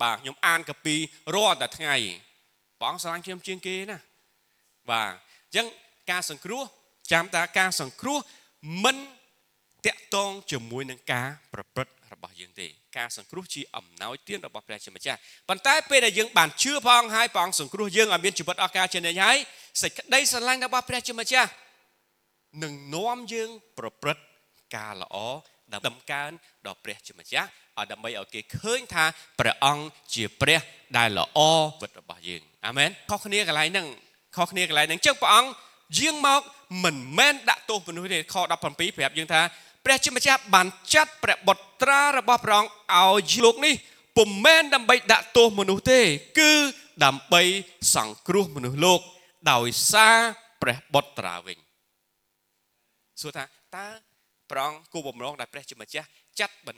[0.02, 0.96] បាទខ្ញុំអានកពី
[1.36, 1.96] រាល់តែថ្ងៃ
[2.80, 3.98] ព្រះអង្គស្រឡាញ់ខ្ញុំជាងគេណា
[4.90, 5.66] បាទអញ្ចឹង
[6.12, 6.64] ការសង្គ្រោះ
[7.12, 8.18] ចាំតាការសង្គ្រោះ
[8.84, 8.98] មិន
[9.86, 19.38] តាក់ទងជាមួយនឹងការប្រព្រឹត្តរបស់យើងទេការសង្គ្រោះជាអំណោយទានរបស់ព្រះជាម្ចាស់ប៉ុន្តែពេលដែលយើងបានជឿព្រះអង្គហើយព្រះអង្គសង្គ្រោះយើងឲ្យមានជីវិតអស់ការជានិច្ចហើយ
[19.82, 21.50] សេចក្តីស្រឡាញ់របស់ព្រះជាម្ចាស់
[22.64, 24.24] នឹងនាំយើងប្រព្រឹត្ត
[24.76, 25.16] ការល្អ
[25.88, 26.30] ដំកើង
[26.66, 29.06] ដល់ព្រះជាម្ចាស់ឲ្យ ដើម្បីឲ្យគេឃើញថា
[29.40, 30.60] ព្រះអង្គជាព្រះ
[30.98, 31.40] ដែលល្អ
[31.82, 33.88] វិតរបស់យើងអាមែនខុសគ្នាកន្លែងហ្នឹង
[34.38, 35.50] ខុសគ្នាកន្លែងហ្នឹងចឹងព្រះអង្គ
[35.98, 36.42] យាងមក
[36.84, 39.42] មិនមែនដាក់ទោសមនុស្សទេខ17ប្រាប់យើងថា
[39.86, 43.76] ព្រះជាម្ចាស់បានចាត់ព្រះបុត្រារបស់ព្រះអង្គឲ្យលោកនេះ
[44.18, 46.00] ពុំមែនដើម្បីដាក់ទោសមនុស្សទេ
[46.40, 46.54] គឺ
[47.06, 47.42] ដើម្បី
[47.96, 49.00] សង្គ្រោះមនុស្សលោក
[49.52, 50.18] ដោយសារ
[50.62, 51.58] ព្រះបុត្រាវិញ
[53.22, 53.44] សួរថា
[53.78, 53.88] តើ
[54.52, 56.08] ព្រះអង្គគូបំរងដែលព្រះជាម្ចាស់
[56.40, 56.70] ចាត់ប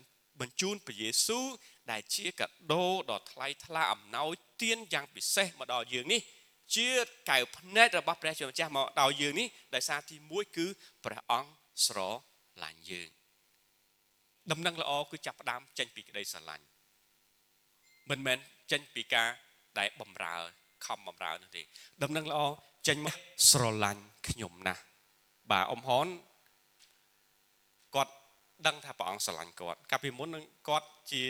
[0.48, 1.46] ញ្ជូនព្រះយេស៊ូវ
[1.92, 6.22] ដែលជាកាដូដ៏ថ្លៃថ្លាអំណោយទានយ៉ាងពិសេសមកដល់យើងនេះ
[6.76, 6.90] ជា
[7.30, 10.68] កៅភ្នែករបស់ព្រះជាម្ចាស់មកដល់យើងនេះដោយសារទី1គឺ
[11.06, 11.52] ព្រះអង្គ
[11.86, 11.98] ស្រ
[12.64, 13.10] ឡាញ់យើង
[14.52, 16.66] ដំណឹងល្អគឺចាប់ផ្ដើមចេញពីក្តីស្រឡាញ់
[18.10, 18.38] មិនមែន
[18.72, 19.30] ចេញពីការ
[19.80, 20.36] ដែលបំរើ
[20.86, 21.64] ខំបំរើនោះទេ
[22.04, 22.42] ដំណឹងល្អ
[22.88, 23.16] ចេញមក
[23.50, 24.82] ស្រឡាញ់ខ្ញុំណាស់
[25.52, 26.31] បាទអ៊ំហនគាត់
[28.68, 31.24] ដឹងថាព្រះអង្គស្រឡាញ់គាត់កាលពីមុននឹងគាត់ជា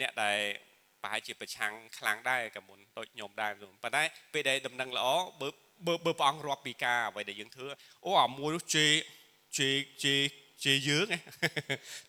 [0.00, 0.38] អ្នកដែល
[1.02, 5.06] ប្រហែលជាប្រឆាំងខ្លាំងដែរក៏មុនដូចខ្ញុំដែរប៉ុន្តែពេលដែលដំណឹងល្អ
[5.40, 5.48] បើ
[5.86, 7.66] បើបើព្រះអង្គរាប់ពីការអ្វីដែលយើងធ្វើ
[8.04, 8.86] អូអាមួយនោះជេ
[9.58, 9.68] ជេ
[10.04, 10.14] ជេ
[10.64, 11.06] ជេយើង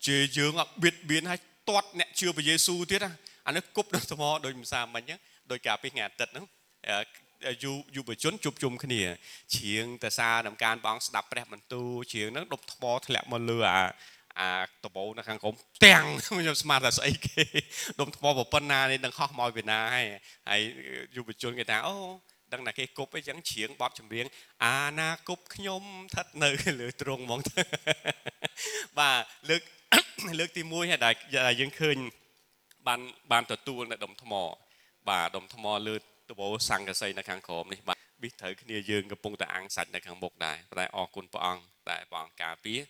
[0.06, 3.00] ជេយើងអត់បៀតបៀនឲ្យទាត់អ្នកជឿព្រះយេស៊ូវទៀត
[3.46, 5.02] អានេះគប់ដល់ថ្មដូចមិនសាមិញ
[5.50, 6.44] ដូចកាលពីថ្ងៃអាទិត្យហ្នឹង
[7.64, 9.00] យុយុវជនជួបជុំគ្នា
[9.54, 13.82] ជ្រៀងតសាដំការបងស្ដាប់ព្រះបន្ទូលជ្រៀងហ្នឹងដុបថ្មធ្លាក់មកលើអា
[14.40, 14.52] អា
[14.84, 15.54] ដបោនៅខាងក្រោម
[15.86, 17.42] ទាំងខ្ញុំស្មានថាស្អីគេ
[18.00, 20.06] ដុំថ្មប៉ុណ្ណានេះនឹងហោះមកពីណាហើយ
[20.48, 20.60] ហើយ
[21.16, 21.96] យុវជនគេថាអូ
[22.52, 24.26] ដឹងថាគេគប់អីចឹងជ្រៀងបត់ចម្រៀង
[24.64, 27.40] អាណាគប់ខ្ញុំស្ថិតនៅលើទ្រង់ហ្មង
[28.98, 29.20] បាទ
[29.50, 29.62] លើក
[30.38, 31.14] លើកទី1ហើយដែល
[31.60, 31.96] យើងឃើញ
[32.86, 33.00] បាន
[33.32, 34.32] បានទទួលនៅដុំថ្ម
[35.08, 35.94] បាទដុំថ្មលើ
[36.30, 42.80] ដបោសង្កសីនៅខាងក្រោមនេះបាទវាត្រូវគ្នាយើងកំពុងតែអាំងសាច់នៅខាងមុខដែរតែអរគុណព្រះអង្គតែព្រះអង្គការពារ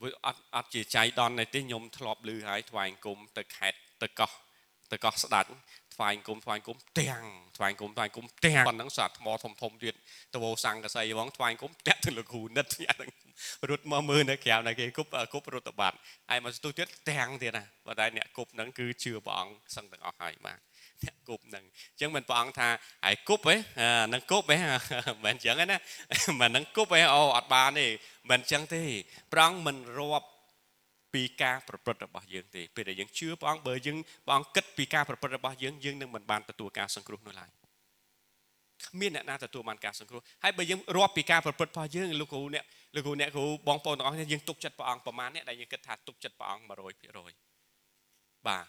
[0.00, 4.32] ព្រោះអត់អត់ជាចៃដន្យទេខ្ញុំធ្លាប់ឮហើយថ្វាយគុំទៅខេតទៅកោះ
[4.92, 5.50] ទៅកោះស្ដាច់
[5.94, 7.24] ថ្វាយគុំថ្វាយគុំទាំង
[7.56, 9.94] ថ្វាយគុំថ្វាយគុំទាំងប៉ុណ្ណឹងសាថ្មធំធំទៀត
[10.34, 13.10] តវោសង្កសីហ្មងថ្វាយគុំតាក់ទៅលោកគ្រូនិតអាហ្នឹង
[13.70, 15.96] រត់មកមើលនៅក្រៅនៅគេគប់គប់រត់តបាត់
[16.30, 20.58] ហើយមកស្ទុះទៀតទាំងទៀតណាប៉ុន្តែអ្នកគប់ហ្នឹងគឺជឿព្រះអង្គសឹងទាំងអស់ហើយបាទ
[21.04, 22.68] អ្នកគប់ហ្នឹងអញ្ចឹងមិនព្រះអង្គថា
[23.04, 23.56] ហើយគប់ហ៎
[24.12, 24.58] នឹងគប់ហ៎
[25.06, 25.78] មិនមែនអញ្ចឹងណា
[26.40, 27.86] មិននឹងគប់ហ៎អូអត់បានទេ
[28.30, 28.82] មិនអញ្ចឹងទេ
[29.32, 30.26] ព្រះអង្គមិនរាប់
[31.14, 37.50] ពីការប្រព្រឹត្តរបស់យើងទេពេលដែលយើងជឿព្រះអង្គបើយើងព្រះអង្គគិតពីការប្រព្រឹត្តរបស់យើងយើងនឹងមិនបានទទួលការសង្គ្រោះនោះឡើយ
[38.84, 48.66] គ្មានអ្នកណាទទួលបានការសង្គ្រោះហើយបើយើងរាប់ពីការប្រព្រឹត្តរបស់យើងលោកគ្រូអ្នកលោកគ្រូអ្នកគ្រូបងប្អូនទាំងអស់គ្នាយើងទុកចិត្តព្រះអង្គប្រមាណអ្នកដែលយើងគិតថាទុកចិត្តព្រះអង្គ100%បាទ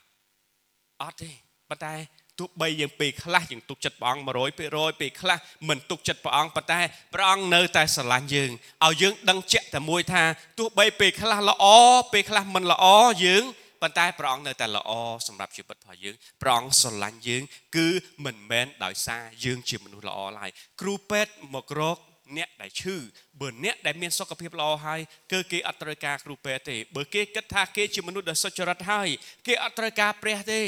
[1.01, 1.31] អត់ទេ
[1.69, 1.95] ប៉ុន្តែ
[2.39, 4.59] ទោះបីយើងពេលខ្លះយើងទុកចិត្តព្រះអង្គ100%
[5.01, 5.37] ពេលខ្លះ
[5.69, 6.81] មិនទុកចិត្តព្រះអង្គប៉ុន្តែ
[7.13, 8.51] ព្រះអង្គនៅតែស្រឡាញ់យើង
[8.85, 10.23] ឲ្យយើងដឹងជាក់តែមួយថា
[10.59, 11.65] ទោះបីពេលខ្លះល្អ
[12.13, 12.85] ពេលខ្លះមិនល្អ
[13.25, 13.43] យើង
[13.81, 14.91] ប៉ុន្តែព្រះអង្គនៅតែល្អ
[15.27, 17.43] សម្រាប់ជីវិតរបស់យើងព្រះអង្គស្រឡាញ់យើង
[17.77, 17.87] គឺ
[18.25, 20.49] មិនមែនដោយសារយើងជាមនុស្សល្អឡើយ
[20.81, 21.97] គ្រូពេទ្យមករក
[22.37, 22.95] អ្នកដែលឈឺ
[23.39, 25.01] បើអ្នកដែលមានសុខភាពល្អហើយ
[25.31, 29.09] គឺគេអត់ត្រូវការគ្រូពេទ្យទេបើគេគិតថាគេជាមនុស្សដែលសុចរិតហើយ
[29.47, 30.61] គេអត់ត្រូវការព្រះទេ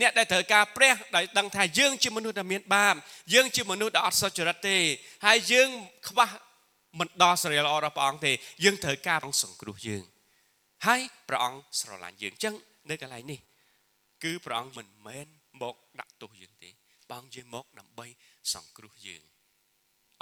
[0.00, 2.94] អ្នកដែលត្រូវការព្រះដែលដឹងថាយើងជាមនុស្សដែលមានបាប
[3.34, 4.78] យើងជាមនុស្សដែលអត់សុចរិតទេ
[5.26, 5.68] ហើយយើង
[6.08, 6.28] ខ្វះ
[6.98, 8.32] មិនដល់សេរីល្អរបស់ព្រះអង្គទេ
[8.64, 10.04] យើងត្រូវការព្រះអង្គសង្គ្រោះយើង
[10.86, 12.54] ហើយព្រះអង្គស្រឡាញ់យើងអញ្ចឹង
[12.90, 13.40] នៅកន្លែងនេះ
[14.22, 15.26] គឺព្រះអង្គមិនមែន
[15.62, 16.70] មកដាក់ទោសយើងទេ
[17.08, 18.06] ព្រះអង្គយាងមកដើម្បី
[18.54, 19.22] សង្គ្រោះយើង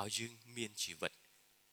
[0.02, 1.12] ឲ្យយើងមានជីវិត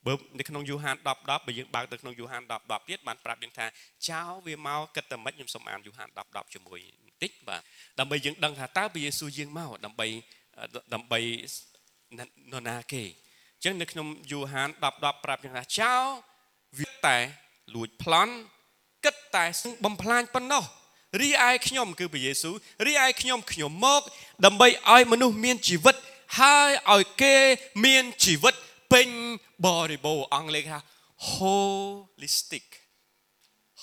[0.06, 3.66] បើនៅក្នុងយូហាន10 10បើយើងបើកទៅក្នុងយូហាន10 10ទៀតបានប្រាប់យើងថា
[4.10, 7.62] ចៅវាមកគិតតែម៉េចខ្ញុំសូមអានយូហាន10 10ជាមួយបន្តិចបាទ
[8.00, 10.08] ដើម្បីយើងដឹងថាតើព្រះយេស៊ូវយាងមកដើម្បី
[10.94, 11.20] ដើម្បី
[12.18, 13.04] នរណាគេ
[13.56, 15.94] អញ្ចឹងនៅក្នុងយូហាន10 10ប្រាប់យើងថាចៅ
[16.80, 17.18] វាតែ
[17.76, 18.34] លួចប្លន់
[19.06, 19.46] គិតតែ
[19.86, 20.64] បំផ្លាញប៉ុណ្ណោះ
[21.22, 24.02] រីឯខ្ញុំគឺព្រះយេស៊ូវរីឯខ្ញុំខ្ញុំមក
[24.46, 25.96] ដើម្បីឲ្យមនុស្សមានជីវិត
[26.40, 27.36] ហើយឲ្យគេ
[27.86, 28.56] មានជីវិត
[28.92, 29.10] ពេញ
[29.66, 30.80] បរិបូរណ៍អង់គ្លេសថា
[31.34, 32.68] holistic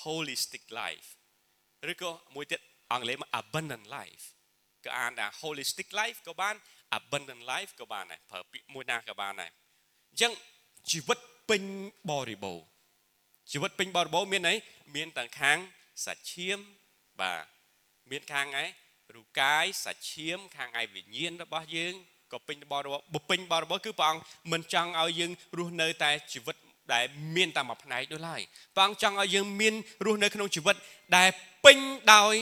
[0.03, 1.09] holistic life
[1.91, 2.61] ឬក៏មួយទៀត
[2.93, 4.25] អង់គ្លេសមក abundant life
[4.85, 6.55] ក៏អានថា holistic life ក៏បាន
[6.99, 9.51] abundant life ក៏បានដែរប្រើពាក្យមួយណាក៏បានដែរ
[10.11, 10.33] អញ្ចឹង
[10.91, 11.19] ជីវិត
[11.49, 11.63] ពេញ
[12.11, 12.67] បរិបូរណ៍
[13.53, 14.55] ជីវិតពេញបរិបូរណ៍មានអី
[14.97, 15.59] មានទាំងខាង
[16.05, 16.59] សាច់ឈាម
[17.21, 17.45] បាទ
[18.11, 18.65] មានខាងឯ
[19.15, 21.95] រូបកាយសាច់ឈាមខាងឯវិញ្ញាណរបស់យើង
[22.33, 26.57] ក៏ពេញបរិបបពេញបរិបគឺព្រះអង្គមិនចង់ឲ្យយើងរស់នៅតែជីវិត
[26.93, 27.05] ដែល
[27.37, 28.41] មានតែមួយផ្នែកនោះឡើយ
[28.75, 29.75] ព្រះអង្គចង់ឲ្យយើងមាន
[30.07, 30.77] រស់នៅក្នុងជីវិត
[31.17, 31.29] ដែល
[31.65, 31.79] ពេញ
[32.15, 32.35] ដោយ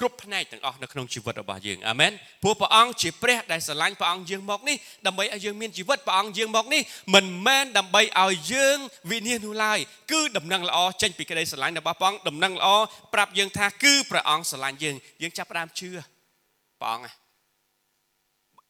[0.00, 6.82] គ្រប់ផ្នែកទាំងអស់នៅក្នុងជីវិតរបស់យើងអាមែនព្រោះព្រះអង្គជាព្រះដែលស្រឡាញ់ព្រះអង្គយើងមកនេះដើម្បីឲ្យយើងមានជីវិតព្រះអង្គយើងមកនេះ
[7.14, 8.78] មិនមែនដើម្បីឲ្យយើង
[9.10, 9.78] វិនិច្ឆ័យនោះឡើយ
[10.12, 12.68] គឺដំណឹងល្អចេញពីក្តីស្រឡាញ់របស់ព្រះអង្គដំណឹងល្អ
[13.14, 15.90] ប្រាប់យើងថាគឺព្រះអង្គស្រឡាញ់យើងយើងចាប់ផ្ដើមជឿ
[16.80, 17.27] ព្រះអង្គ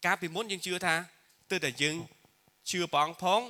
[0.09, 0.95] កាលពីមុនយើងជឿថា
[1.51, 1.97] ទើបតែយើង
[2.71, 3.41] ជឿព្រះអង្គផង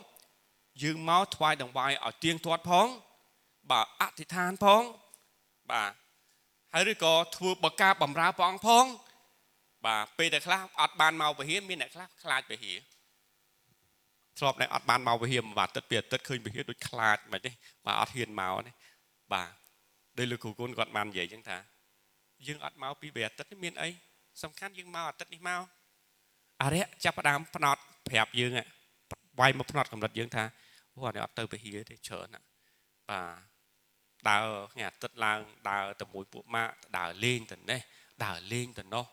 [0.83, 2.87] យើងមកថ្វាយដង្វាយឲ្យទៀងទាត់ផង
[3.71, 4.83] បាទអធិដ្ឋានផង
[5.71, 5.93] បាទ
[6.73, 8.85] ហើយឬក៏ធ្វើបកាបំរើព្រះអង្គផង
[9.87, 12.79] បាទពេលតែខ្លះអត់បានមកវិហារមានអ្នកខ្លះខ្លាចវិហារ
[14.39, 17.51] ធ្លាប់តែអត់បានមកវិហារមួយអាទិត្យពីរអាទិត្យឃើញវិហារដូចខ្លាចមិនទេ
[17.87, 18.73] បាទអត់ហ៊ានមកទេ
[19.33, 19.51] បាទ
[20.19, 21.59] ដោយលោកគ្រូគុណគាត់បាននិយាយចឹងថា
[22.47, 23.91] យើងអត់មកពីបីអាទិត្យមានអី
[24.43, 25.61] សំខាន់យើងមកអាទិត្យនេះមក
[26.63, 28.53] អរិយចាប់ផ្ដើមផ្នត់ប្រាប់យើង
[29.41, 30.45] វាយមកផ្នត់កម្រិតយើងថា
[30.95, 32.37] អូអានេះអត់ទៅវិហារទេច្រើន
[33.11, 35.41] បាទដើរថ្ងៃអាទិត្យឡើង
[35.71, 37.81] ដើរទៅមួយពួកម៉ាក់ដើរលេងទៅនេះ
[38.25, 39.05] ដើរលេងទៅនោះ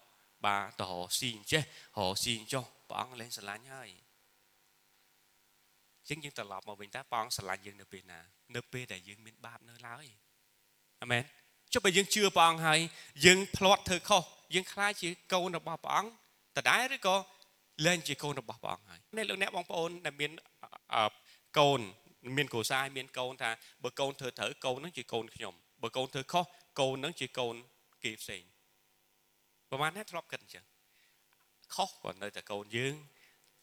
[0.45, 1.63] បាទទៅរកស៊ីអញ្ចេះ
[1.97, 3.89] រកស៊ីអញ្ចោះព្រះអង្គលែងស្រឡាញ់ហើយ
[6.07, 8.19] ជាងយើងត្រឡប់មកវិញតើព្រះអង្គស្រឡាញ់យើងនៅពេលណា
[8.55, 10.05] នៅពេលដែលយើងមានបាបនៅឡើយ
[11.01, 11.23] អាមែន
[11.73, 12.79] ចុះបើយើងជឿព្រះអង្គហើយ
[13.25, 14.21] យើង ផ្លាត់ធ្វើខុស
[14.55, 16.11] យើងខ្លាចជាកូនរបស់ព្រះអង្គ
[16.57, 17.15] តដែរឬក៏
[17.85, 20.31] លែងជាកូនរបស់ព្រះអង្គហើយនេះលោកអ្នកបងប្អូនដែលមាន
[21.59, 21.79] កូន
[22.37, 23.51] មានគ្រួសារមានកូនថា
[23.83, 26.45] បើកូនធ្វើត្រូវកូននឹងជាកូនខ្ញុំបើកូនធ្វើខុស
[26.79, 27.55] កូននឹងជាកូន
[28.03, 28.43] គេផ្សេង
[29.69, 30.65] ប្រហែលណាធ្លាប់គិតអញ្ចឹង
[31.75, 32.95] ខុសក៏នៅតែកូនយើង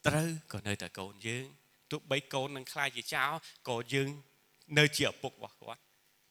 [0.06, 1.46] ត្រូវក៏នៅតែកូនយើង
[1.90, 3.32] ទោះបីកូននឹងខ្លាចជាចោល
[3.68, 4.08] ក៏យើង
[4.78, 5.80] នៅជាឪពុករបស់គាត់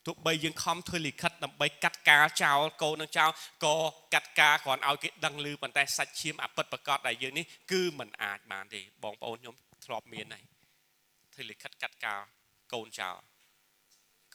[0.06, 3.30] ទោះបីយើងខំធ្វើលិខិតដើម្បីកាត់ការចោលកូននឹងចោល
[3.64, 3.76] ក៏
[4.14, 10.44] កាត់ការគ្រាន់ឲ្យគេដឹងឮប៉ុន្តែសាច់ឈាមអពិតប្រកបដែលយើងនេះគឺมันអាចបានទេបងប្អូនខ្ញុំធ្លាប់មានហើយ
[11.34, 12.20] ធ្វើលិខិតកាត់ការ
[12.72, 13.16] កូនចោល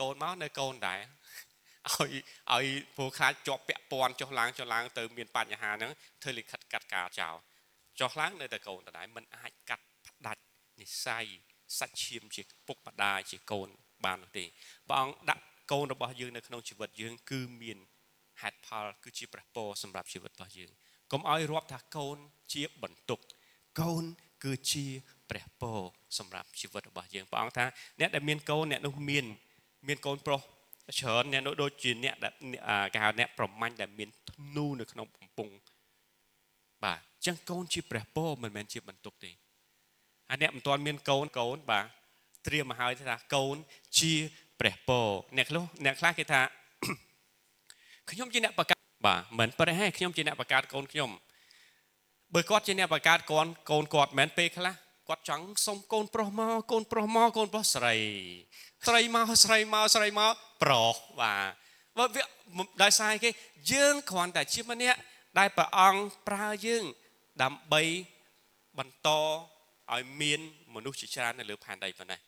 [0.02, 1.00] កូនមកនៅកូនដែរ
[1.90, 2.14] ឲ្យ
[2.54, 5.92] ឲ្យព្រោះខ្លាចជាប់ពាក់ព័ន្ធចុះឡើងចុះឡើងទៅមានបញ្ហាហ្នឹង
[6.24, 7.36] ធ្វើលិខិតកាត់ការចោល
[8.00, 10.42] ចុះឡើងនៅតែកូនដដែលมันអាចកាត់ផ្ដាច់
[10.82, 11.26] និស័យ
[11.80, 13.70] សាច់ឈាមជាពុកម្ដាយជាកូន
[14.06, 14.46] បាននោះទេ
[14.90, 17.79] ព្រះអង្គដាក់ កូនរបស់យើងនៅក្នុងជីវិតយើង គឺមាន
[18.43, 20.71] ហេតុផលគឺជាព្រះពរសម្រាប់ជីវិតរបស់យើង
[21.13, 22.17] កុំឲ្យរាប់ថាកូន
[22.53, 23.21] ជាបន្ទុក
[23.81, 24.05] កូន
[24.45, 24.87] គឺជា
[25.31, 25.79] ព្រះពរ
[26.19, 27.65] សម្រាប់ជីវិតរបស់យើងព្រះអង្គថា
[28.01, 29.25] អ្នកដែលមានកូនអ្នកនោះមាន
[29.89, 32.33] មានកូនប្រុសច្រើនអ្នកនោះដូចជាអ្នកដែល
[32.95, 35.53] គេហៅអ្នកប្រមាញ់ដែលមានធ្នូនៅក្នុងបំពង់
[36.85, 39.31] បាទអញ្ចឹងកូនជាព្រះពរមិនមែនជាបន្ទុកទេ
[40.29, 41.85] ហើយអ្នកមិនទាន់មានកូនកូនបាទ
[42.47, 43.57] ត្រៀមមកហើយថាកូន
[43.99, 44.13] ជា
[44.61, 46.41] ព្រះពរអ្នកខ្លះអ្នកខ្លះគេថា
[48.11, 51.11] ខ្ញុំជាអ្នកបង្កើតបាទមិនប្រហែលខ្ញុំជាអ្នកបង្កើតកូនខ្ញុំ
[52.35, 54.75] បើគាត់ជាអ្នកបង្កើតកូនកូនគាត់មិនពេលខ្លះ
[55.09, 57.95] គាត់ចង់សុំកូនប្រុសមកកូនប្រុសមកកូនប្រុសស្រី
[58.87, 61.53] ស្រីមកស្រីមកស្រីមកប្រុសបាទ
[61.99, 62.23] បើវា
[62.83, 63.31] ដោយសារគេ
[63.73, 64.99] យើងគ្រាន់តែជាម្នាក់
[65.39, 66.85] ដែលព្រះអង្គប្រើយើង
[67.43, 67.83] ដើម្បី
[68.79, 69.09] បន្ត
[69.93, 70.41] ឲ្យមាន
[70.75, 72.21] មនុស្សជាច្រើននៅលើផែនដីប៉ុណ្ណេះ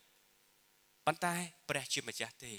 [1.09, 1.37] ប៉ុន្តែ
[1.69, 2.55] ព្រះជាម្ចាស់ទេ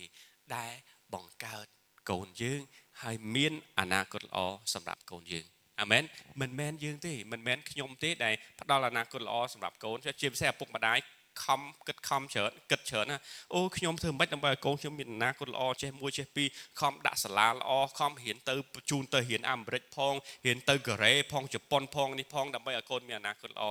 [0.56, 0.74] ដែល
[1.14, 1.66] បង្កើត
[2.12, 2.62] កូនយើង
[3.02, 4.38] ហើយមានអនាគតល្អ
[4.74, 5.46] សម្រាប់កូនយើង
[5.82, 6.04] អាមែន
[6.42, 10.98] មិនមែនយើងទេមិនមែនខ្ញុំទេដែលផ្ដល់អនាគតល្អសម្រាប់កូនជាពិសេសឪពុកម្ដាយ
[11.44, 13.20] ខំគិតខំច្រើនគិតច្រើនណា
[13.54, 16.48] អូខ្ញុំធ្វើមិនដើម្បីឲ្យកូនខ្ញុំមានអនាគតល្អចេះមួយចេះពីរ
[16.80, 18.54] ខំដាក់សាលាល្អខំរៀនទៅ
[18.90, 20.14] ជូនទៅរៀនអាមេរិកផង
[20.46, 23.64] រៀនទៅកូរ៉េផងជប៉ុនផងនេះផងដើម្បីឲ្យកូនមានអនាគតល្អ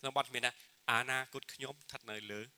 [0.00, 0.52] ក្នុងបទមានថា
[0.92, 2.57] អនាគតខ្ញុំស្ថិតនៅលើទ្រង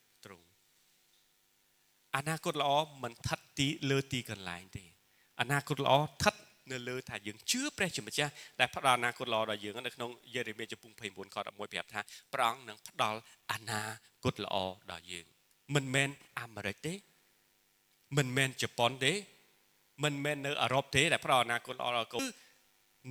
[2.17, 2.71] អនាគតល្អ
[3.03, 4.83] មិនស្ថិតទីលើទីកន្លែងទេ
[5.41, 6.35] អនាគតល្អស្ថិត
[6.71, 12.01] នៅលើថាយើងជឿព្រះជាម្ចាស់ដែលផ្ដល់អនាគតល្អដល់យើងនៅក្នុងយេរេមៀចំពុក29ខ11ប្រាប់ថា
[12.33, 13.19] ព្រះអង្គនឹងផ្ដល់
[13.51, 13.81] អនា
[14.25, 14.55] គតល្អ
[14.91, 15.25] ដល់យើង
[15.75, 16.93] មិនមែនអាមេរិកទេ
[18.17, 19.13] មិនមែនជប៉ុនទេ
[20.03, 22.21] មិនមែននៅអឺរ៉ុបទេដែលផ្ដល់អនាគតល្អដល់កូន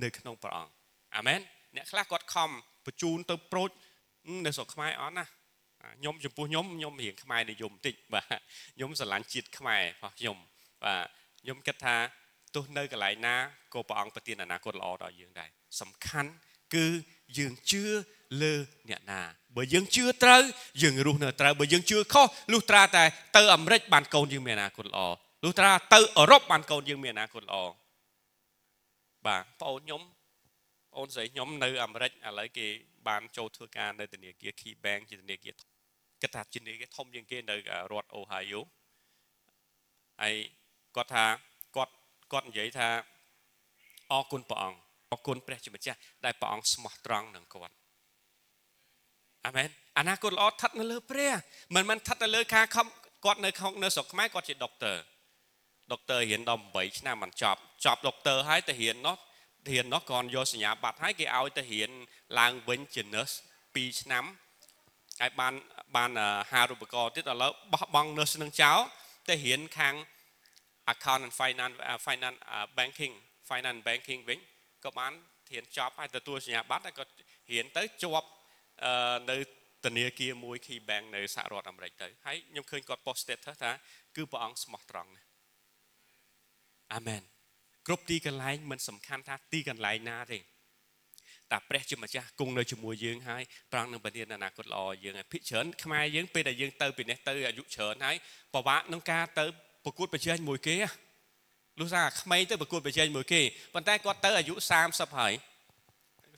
[0.03, 0.71] នៅក្នុងព្រះអង្គ
[1.15, 1.39] អាមែន
[1.75, 2.49] អ្នកខ្លះគាត់ខំ
[2.85, 3.69] បញ្ជូនទៅប្រូច
[4.45, 5.25] នៅស្រុកខ្មែរអត់ណា
[5.99, 8.37] ខ្ញុំចំពោះខ្ញុំខ្ញុំរៀងខ្មែរនិយមបន្តិចបាទ
[8.75, 10.37] ខ្ញុំស្រឡាញ់ជាតិខ្មែររបស់ខ្ញុំ
[10.83, 11.05] បាទ
[11.41, 11.95] ខ្ញុំគិតថា
[12.55, 13.35] ទោះនៅកន្លែងណា
[13.73, 15.49] ក៏ព្រះអង្គប្រទានអនាគតល្អដល់យើងដែរ
[15.81, 16.31] សំខាន់
[16.75, 16.85] គឺ
[17.37, 17.83] យើងជឿ
[18.41, 18.53] លើ
[18.89, 19.21] អ្នកណា
[19.55, 20.41] បើយើងជឿត្រូវ
[20.83, 23.03] យើងរស់នៅត្រូវបើយើងជឿខុសលុះត្រាតែ
[23.35, 24.99] ទៅអាមេរិកបានកូនយើងមានអនាគតល្អ
[25.43, 27.55] លុះត្រាទៅអឺរ៉ុបបានកូនយើងមានអនាគតល្អ
[29.27, 30.01] បាទបងអូនខ្ញុំ
[30.97, 32.67] អូនស្រីខ្ញុំនៅអាមេរិកឥឡូវគេ
[33.07, 35.53] បានចូលធ្វើការនៅធនាគារ Key Bank ជាធនាគារ
[36.21, 37.55] គិតថាជាធនាគារធំជាងគេនៅ
[37.91, 38.59] រដ្ឋ Ohio
[40.21, 40.35] ហើយ
[40.95, 41.25] គាត់ថា
[42.33, 42.89] គាត់និយាយថា
[44.11, 44.77] អរគុណព្រះអង្គ
[45.11, 47.75] អរគុណព្រះជាម្ចាស់ដែលព្រះអង្គស្មោះត្រង់នឹងគាត់
[49.45, 51.33] អាមែនអនាគតល្អស្ថិតនៅលើព្រះ
[51.75, 52.87] មិនមែនស្ថិតនៅលើការខំ
[53.25, 54.97] គាត់នៅក្នុងនៅស្រុកខ្មែរគាត់ជាដុកទ័រ
[55.91, 59.17] ដុកទ័ររៀនដល់8ឆ្នាំមិនចប់ចប់ដុកទ័រហើយទៅរៀននោះ
[59.69, 61.91] រៀននោះគាត់យកសញ្ញាបត្រហើយគេឲ្យទៅរៀន
[62.39, 63.35] ឡើងវិញជា nurse
[63.67, 64.25] 2ឆ្នាំ
[65.21, 65.53] ហើយបាន
[65.95, 66.11] បាន
[66.51, 68.79] ហារូបករណ៍ទៀតឥឡូវបោះបង់ nurse នឹងចោល
[69.29, 69.95] ទៅរៀនខាង
[70.93, 71.75] account and finance
[72.05, 72.37] finance
[72.77, 73.15] banking
[73.49, 74.39] finance banking វិញ
[74.85, 75.13] ក៏បាន
[75.51, 77.03] រៀនចប់ហើយទទួលសញ្ញាបត្រហើយក៏
[77.51, 78.27] រៀនទៅជាប់
[79.29, 79.37] នៅ
[79.85, 83.71] ធនាគារមួយ Key Bank នៅសហរដ្ឋអាមេរិកទៅហើយខ្ញុំឃើញគាត់ post status ថា
[84.15, 85.27] គឺព្រះអង្គស្មោះត្រង់ណាស់
[86.95, 87.21] អាមែន
[87.87, 90.39] គ្រប់ទីកន្លែងមិនសំខាន់ថាទីកន្លែងណាទេ
[91.51, 98.15] តែព្រះជាម្ចាស់គង់នៅជាមួយយើងហើយប្រងនឹងបញ្ញាអនាគតល្អយើងហើយភិកច្រើនខ្មែរយើងពេលដែលយើងទៅពីនេះទៅអាយុច្រើនហើយ
[98.53, 99.45] ពិបាកនឹងការទៅ
[99.85, 100.75] ប្រកួតប្រជែងមួយគេ
[101.79, 103.41] លុះថាក្មេងទៅប្រកួតប្រជែងមួយគេ
[103.73, 104.53] ប៉ុន្តែគាត់ទៅអាយុ
[104.85, 105.33] 30ហើយ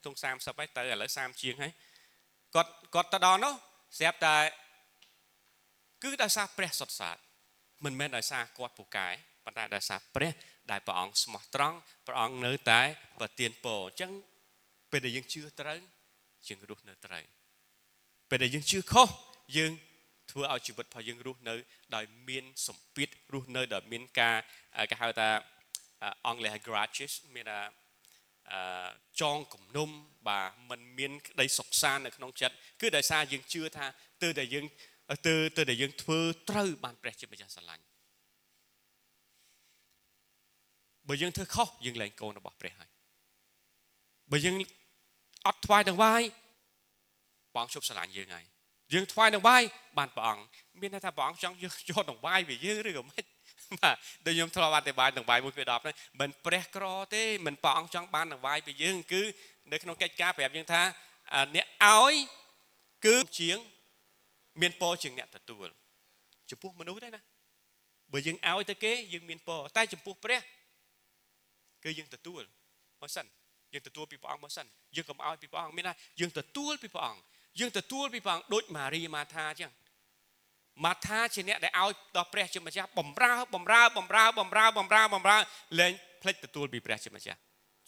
[0.05, 1.71] ទង30ហើយទៅឥឡូវ30ជាងហើយ
[2.55, 3.53] គាត់គាត់ទៅដល់នោះ
[3.97, 4.37] ស្រាប់តែ
[6.03, 7.17] គឺដោយសារព្រះសុទ្ធសាធ
[7.85, 9.07] មិនមែនដោយសារគាត់ពូកែ
[9.45, 10.31] ប៉ុន្តែដោយសារព្រះ
[10.71, 12.81] ដែលព្រះអង្គស្មោះត្រង់ព្រះអង្គនៅតែ
[13.19, 14.11] ប្រទានពរអញ្ចឹង
[14.93, 15.79] ពេលដែលយើងជឿត្រូវ
[16.47, 17.23] យើងរស់នៅត្រូវ
[18.29, 19.07] ពេលដែលយើងជឿខុស
[19.57, 19.71] យើង
[20.31, 21.55] ធ្វើឲ្យជីវិតរបស់យើងរស់នៅ
[21.95, 24.37] ដោយមានសម្ពាធរស់នៅដោយមានការ
[24.91, 25.29] គេហៅថា
[26.27, 27.59] អង់គ្លេស grudges មានថា
[29.21, 29.89] ចងគំនុំ
[30.27, 33.85] បាទมันមានក្តីសុខសាន្តនៅក្នុងចិត្តគឺដោយសារយើងជឿថា
[34.23, 34.65] ទើតែយើង
[35.27, 37.83] ទើទើតែយើងធ្វើត្រូវបានព្រះជាម្ចាស់ស្រឡាញ់
[41.07, 42.89] បើយើងធ្វើខុសយើងលែងកូនរបស់ព្រះហើយ
[44.31, 44.55] បើយើង
[45.47, 46.21] អត់ថ្វាយទាំងវាយ
[47.55, 48.45] បងជប់ស្រឡាញ់យើងហើយ
[48.93, 49.61] យើងថ្វាយទាំងវាយ
[49.97, 50.43] បានព្រះអង្គ
[50.81, 53.25] មានន័យថាព្រះអង្គចង់យកយកទាំងវាយពីយើងឬក៏មិន
[53.81, 59.21] បាទដូចខ្ញុំធ្លាប់អធិប្បាយទាំងវាយមួយពី10ហ្នឹងមិនព្រះក្រទេមិនព្រះអង្គចង់បានទាំងវាយពីយើងគឺ
[59.71, 60.81] នៅក្នុងកិច្ចការប្រាប់យើងថា
[61.55, 62.13] អ្នកឲ្យ
[63.05, 63.57] គឺជាង
[64.61, 65.67] មានពរជាងអ្នកទទួល
[66.49, 67.21] ចំពោះមនុស្សទេណា
[68.13, 70.41] បើយើងឲ្យទៅគេយើងមានពរតែចំពោះព្រះ
[71.83, 72.41] គឺយើងទទួល
[73.01, 73.25] មកសិន
[73.73, 77.21] យើងទទួលពីព្រះអង្គមកសិនយើងកុំឲ្យពីព្រះអង្គមានថាយើងទទួលពីព្រះអង្គ
[77.59, 79.71] យើងទទួលពីព្រះអង្គដូចម៉ារីម៉ាថាអញ្ចឹង
[80.85, 85.37] ម៉ាថាជាអ្នកដែលឲ្យដល់ព្រះជាម្ចាស់បំរើបំរើបំរើបំរើបំរើបំរើ
[85.79, 87.39] លែងភ្លេចទទួលពីព្រះជាម្ចាស់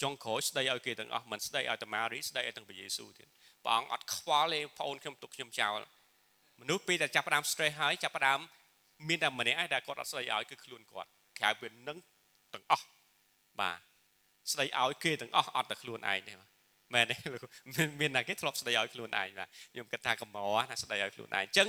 [0.02, 3.28] ចុងក្រោយស្ដីឲ្យគេទាំងអស់មិនស្ដីឲ្យតែម៉ារីស្ដីឲ្យទាំងព្រះយេស៊ូវទៀត
[3.64, 5.80] ព្រះអង្គអត់ខ្វល់ទេបងអូនខ្ញុំទុកខ្ញុំចោល
[6.62, 8.40] មនុស្សពេលតែចាប់ផ្ដើម stress ហើយចាប់ផ្ដើម
[9.08, 11.98] មានតែម្នាក់ឯងដែលគាត់អត់ស្ដីឲ្យគឺខ្លួនគាត់ក្រៅពីនឹង
[12.54, 12.88] ទាំងអស់
[13.60, 13.80] បាទ
[14.52, 16.34] ស្ដីឲ្យគេទាំងអស់អត់តែខ្លួនឯងទេ
[16.94, 17.16] មែនទេ
[18.02, 21.68] មានតែគេធ្លាប់ស្ដីឲ្យខ្លួនឯងបាទខ្ញុំគិតថាកម្រណាស្ដីឲ្យខ្លួនឯងអញ្ចឹង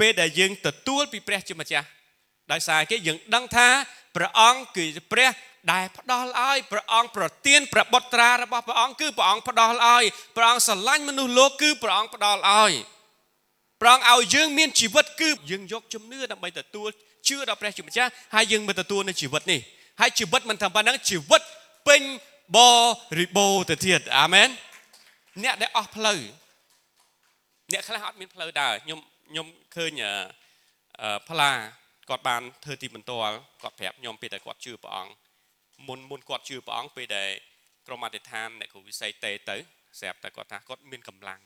[0.00, 1.86] ពេលដែលយើងទទួលពីព្រះជាម្ចាស់
[2.52, 3.68] ដោយសារគេយើងដឹងថា
[4.16, 5.30] ព្រះអង្គគឺព្រះ
[5.72, 10.04] ដែលផ្ដល់ឲ្យព្រះអង្គប្រទានព្រះបុត្រារបស់ព្រះអង្គគឺព្រះអង្គផ្ដល់ឲ្យ
[10.36, 12.72] ព្រះអង្គស្រឡាញ់មនុស្សលោកគឺព្រះអង្គផ្ដល់ឲ្យ
[13.80, 16.88] ព្រះអង្គឲ្យយើងមានជីវិតគឺយើងយកជំនឿដើម្បីទទួល
[17.28, 19.60] ជឿដល់ព្រះជាម្ចាស់ហើយយើងមិនទទួលនៅជីវិតនេះ
[20.00, 21.42] ហើយជីវិតមិនត្រឹមប៉ុណ្ណឹងជីវិត
[21.88, 22.02] ពេញ
[22.56, 22.58] ប
[23.18, 24.48] រិបូរណ៍ទៅទៀតអាមែន
[25.44, 26.20] អ្នកដែលអស់ផ្លូវ
[27.72, 29.46] អ្នកខ្លះអត់មានផ្លូវដើរខ្ញុំខ្ញុំ
[29.76, 29.92] ឃើញ
[31.30, 31.50] ផ្លា
[32.08, 35.12] គាត់បានធ្វើទីបន្ទាល់គាត់ប្រាប់ខ្ញុំពេលដែលគាត់ជឿព្រះអង្គ
[35.88, 37.30] មុនមុនគាត់ជឿព្រះអង្គពេលដែល
[37.86, 39.56] ក្រុមអធិដ្ឋានអ្នកគ្រូវិស័យតេទៅ
[40.00, 41.40] ស្រាប់តែគាត់ថាគាត់មានកម្លាំង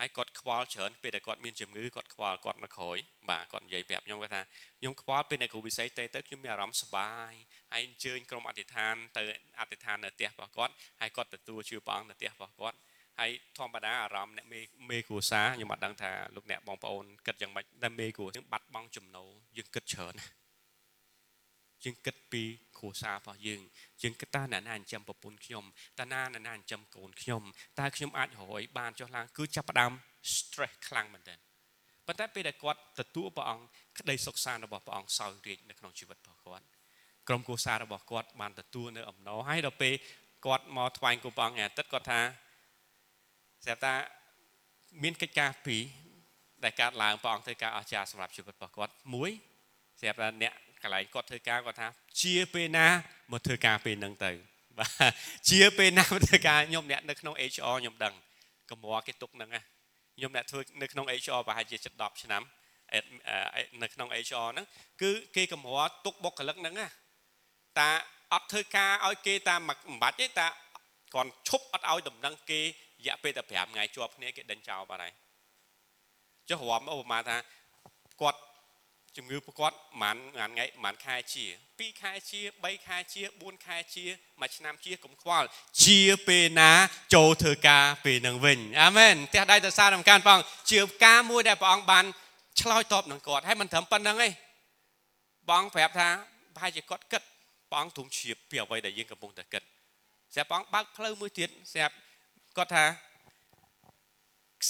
[0.00, 2.96] ហើយគាត់ខ្វល់ច្រើនពេលដែលគាត់មានជំងឺគាត់ខ្វល់គាត់នៅក្រោយ
[3.30, 4.42] បាទគាត់និយាយប្រាប់ខ្ញុំគាត់ថា
[4.80, 7.32] ខ្ញុំខ្វល់ពេលអ្នកគ្រូវិស័យតេទៅខ្ញុំមានអារម្មណ៍សុបាយ
[7.72, 9.22] ហើយអញ្ជើញក្រុមអធិដ្ឋានទៅ
[9.60, 12.76] អធិដ្ឋាននៅផ្ទះរបស់គាត់ហើយគាត់ទទួលជឿព្រះអង្គនៅផ្ទះរបស់គាត់
[13.20, 20.43] ហើយធម្មតាអារម្មណ៍អ្នកមេមេគ្រួសារខ្ញុំអត់ដឹងថាលោកអ្នកបងប្អូនគិតយ៉ាងម៉េចតែមេគ្រួសារបាត់បង់ចំណូលយើងគិតច្រើនណា
[21.84, 22.42] យើងគិតពី
[22.78, 23.60] គ្រួសាររបស់យើង
[24.02, 25.64] យើងគិតថាអ្នកណាចិញ្ចឹមប្រពន្ធខ្ញុំ
[25.98, 27.42] តើណាអ្នកណាចិញ្ចឹមកូនខ្ញុំ
[27.78, 29.92] តើខ្ញុំអាចរយបានចុះឡើងគឺចាប់ផ្ដើម
[30.34, 31.38] stress ខ្លាំងមែនទែន
[32.06, 33.64] ប៉ុន្តែពេលដែលគាត់ទទួលព្រះអង្គ
[33.98, 36.64] ក្តីសុខសាន្តរបស់ព្រះអង្គសោយរាជ្យនៅក្នុងជីវិតរបស់គាត់
[37.28, 39.94] ក្រុមគ្រួសាររបស់គាត់បានទទួលនៅអំណរហើយដល់ពេល
[40.46, 42.20] គាត់មកថ្វាយគុំព្រះអង្គអាទិត្យគាត់ថា
[43.64, 43.94] ស្រាប់ថា
[45.02, 45.82] មានកិច្ចការពីរ
[46.64, 49.30] ដែលកើតឡើងព្រះអង្គធ្វើការអស្ចារ្យសម្រាប់ជីវិតរបស់គាត់មួយ
[50.00, 50.52] ស្រាប់ថាអ្នក
[50.84, 51.88] កន្លែងគាត់ធ្វើការគាត់ថា
[52.22, 52.86] ជាពេលណា
[53.32, 54.32] មកធ្វើការពេលហ្នឹងទៅ
[54.78, 54.90] បាទ
[55.50, 58.14] ជាពេលណាមកធ្វើការខ្ញុំអ្នកនៅក្នុង HR ខ្ញុំដឹង
[58.70, 59.62] កម្រគេទុកហ្នឹងណា
[60.16, 62.42] ខ្ញុំអ្នកធ្វើនៅក្នុង HR ប្រហែលជាជិត10ឆ្នាំ
[63.82, 64.66] នៅក្នុង HR ហ្នឹង
[65.02, 66.86] គឺគេកម្រទុកបុគ្គលិកហ្នឹងណា
[67.78, 67.90] តា
[68.32, 70.46] អត់ធ្វើការឲ្យគេតាមមិនបាច់ទេតា
[71.14, 72.64] គាត់ឈប់អត់ឲ្យដំណឹងគេរ
[73.06, 75.12] យៈពេលតែ5ថ្ងៃជាប់គ្នាគេដេញចោលបាត់ហើយ
[76.48, 77.36] ចុះរាប់ឧបមាថា
[78.20, 78.40] គាត់
[79.16, 79.68] ជំងឺប្រកបប្រ
[80.00, 81.44] ហែលប្រហែលថ្ងៃប្រហែលខែជា
[81.74, 84.04] 2ខែជា3ខែជា4ខែជា
[84.40, 85.46] មួយឆ្នាំជាកុំខ្វល់
[85.84, 86.72] ជាពេលណា
[87.14, 92.04] ចូលធ្វើការពេលនឹងវិញអាមែនផ្ទះដៃទៅសារនំការព្រះអង្គជាការមួយដែលព្រះអង្គបាន
[92.60, 94.28] ឆ្លើយតបនឹងគាត់ហើយមិនត្រឹមប៉ុណ្្នឹងទេ
[95.50, 96.08] បងប្រាប់ថា
[96.54, 97.22] ប្រហែលជាគាត់គិត
[97.70, 99.62] ព្រះអង្គទ្រង់ជ្រាបពីអ្វីដែលយើងកំពុងតែគិត
[100.34, 101.94] ស្រាប់ព្រះអង្គបើកផ្លូវមួយទៀតស្រាប់
[102.56, 102.84] គាត់ថា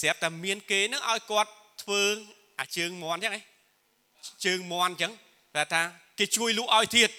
[0.00, 1.50] ស្រាប់តែមានគេនឹងឲ្យគាត់
[1.82, 2.02] ធ្វើ
[2.60, 3.53] អាជើងមន់អញ្ចឹងឯង
[4.46, 5.12] ជើងមន់អញ្ចឹង
[5.56, 5.82] តែថា
[6.18, 7.10] គេជួយលក់ឲ្យទៀត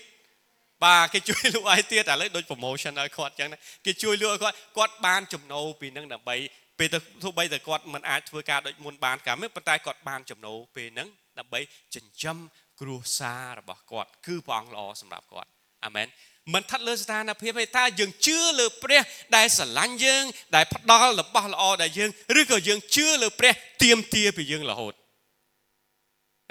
[0.83, 6.35] បាទគេជួយលក់ឲ្យទៀតឥឡូវដូច promotion ឲ្យគាត់អញ្ចឹងណាគេជួយលក់ឲ្យគាត់គាត់បានចំណូលពីនឹងដើម្បី
[6.79, 11.07] ពេលទៅទោះបីតែគាត់មិនអាចធ្វើការដូចមុនបានកាលនេះប៉ុន្តែគាត់បានចំណូលពេលហ្នឹង
[11.39, 11.59] ដើម្បី
[11.95, 12.37] ចិញ្ចឹម
[12.81, 15.49] គ្រួសាររបស់គាត់ គឺព្រះអង្គល្អសម្រាប់គាត់
[15.85, 16.07] អាមែន
[16.53, 19.01] មិនថាត់លើស្ថានភាពទេតើយើងជឿលើព្រះ
[19.35, 20.23] ដែលស្រឡាញ់យើង
[20.55, 23.53] ដែលផ្ដល់របស់ល្អដល់យើងឬក៏យើងជឿលើព្រះ
[23.83, 24.93] ទៀមទាពីយើងរហូត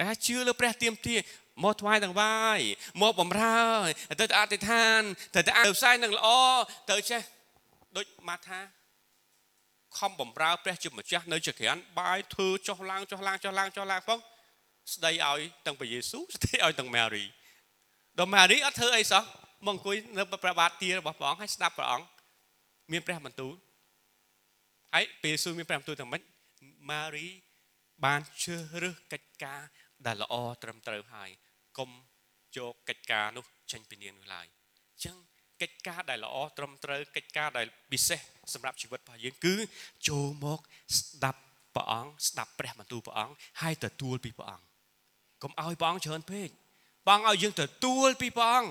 [0.00, 1.16] តែជឿលើព្រះទៀមទា
[1.64, 2.60] មកថ្វាយទាំងវាយ
[3.02, 3.60] មកបំរើ
[4.20, 5.00] ទៅអធិដ្ឋាន
[5.34, 6.28] ទៅទៅផ្សាយនឹងល្អ
[6.90, 7.22] ទៅចេះ
[7.96, 8.60] ដូចមកថា
[9.98, 14.20] ខំបំរើព្រះជាម្ចាស់នៅជាក្រានបាយធ្វើចុះឡើងចុះឡើងចុះឡើងចុះឡើងផង
[14.94, 17.24] ស្ដីឲ្យទាំងព្រះយេស៊ូវស្ដីឲ្យទាំងម៉ារី
[18.18, 19.22] ដល់ម៉ារីអត់ធ្វើអីសោះ
[19.66, 22.06] មកអង្គុយនៅព្រះបាទទារបស់ព្រះអង្គហើយស្ដាប់ព្រះអង្គ
[22.92, 23.54] មានព្រះបន្ទូល
[24.94, 26.22] ហើយព្រះយេស៊ូវមានព្រះបន្ទូលទាំងម៉េច
[26.90, 27.26] ម៉ារី
[28.04, 29.60] បានជ្រើសរើសកិច្ចការ
[30.06, 31.30] ដែលល្អត្រឹមត្រូវហើយ
[31.78, 31.90] កុំ
[32.56, 34.46] យកកិច្ចការនោះចេញពីនាងនោះឡើយ
[34.92, 35.16] អញ្ចឹង
[35.62, 38.20] កិច្ចការដែលល្អត្រឹមត្រូវកិច្ចការដែលពិសេស
[38.54, 39.54] សម្រាប់ជីវិតរបស់យើងគឺ
[40.08, 40.58] ចូលមក
[40.98, 41.40] ស្ដាប់
[41.74, 44.64] ព្រះអង្គស្ដាប់ព្រះបន្ទូលព្រះអង្គហើយទទួលពីព្រះអង្គ
[45.42, 46.48] កុំឲ្យព្រះអង្គច្រើនពេក
[47.06, 48.70] ព្រះអង្គឲ្យយើងទទួលពីព្រះអង្គ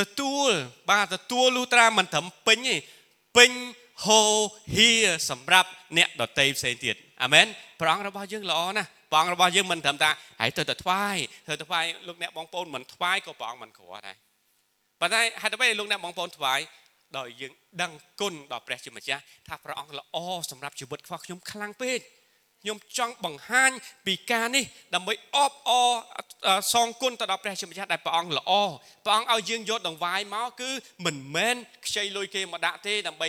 [0.00, 0.50] ទទួល
[0.90, 2.76] បាទទទួលលុះត្រាមិនត្រឹមពេញទេ
[3.36, 3.50] ពេញ
[4.04, 4.20] ហូ
[4.76, 4.90] ហៀ
[5.30, 7.46] សម្រាប់អ្នកដតីផ្សេងទៀតអាមែន
[7.80, 10.10] ព្រះអង្គរបស់យើងល្អណាស់ ព្រះអង្គរបស់យើងមិនត្រឹមថា
[10.40, 11.16] ហើយទៅទៅថ្វាយ
[11.48, 14.16] ទៅទៅថ្វាយលោកអ្នកបងប្អូនមិនថ្វាយក៏ព្រះអង្គមិនក្រដែរ
[15.00, 16.60] ប៉ុន្តែហេតុអ្វីលោកអ្នកបងប្អូនថ្វាយ
[17.18, 17.52] ដោយយើង
[17.82, 20.16] ដឹងគុណដល់ព្រះជាម្ចាស់ថាព្រះអង្គល្អ
[20.50, 21.98] សម្រាប់ជីវិតរបស់ខ្ញុំខ្លាំងពេក
[22.62, 23.70] ខ្ញុំចង់បង្ហាញ
[24.06, 25.90] ពីការនេះដើម្បីអបអរ
[26.72, 28.52] សងគុណទៅដល់ព្រះជាម្ចាស់ដែលព្រះអង្គល្អ
[29.04, 30.70] ព្រះអង្គឲ្យយើងយកដង្វាយមកគឺ
[31.04, 31.56] មិនមែន
[31.86, 33.28] ខ្ចីលុយគេមកដាក់ទេដើម្បី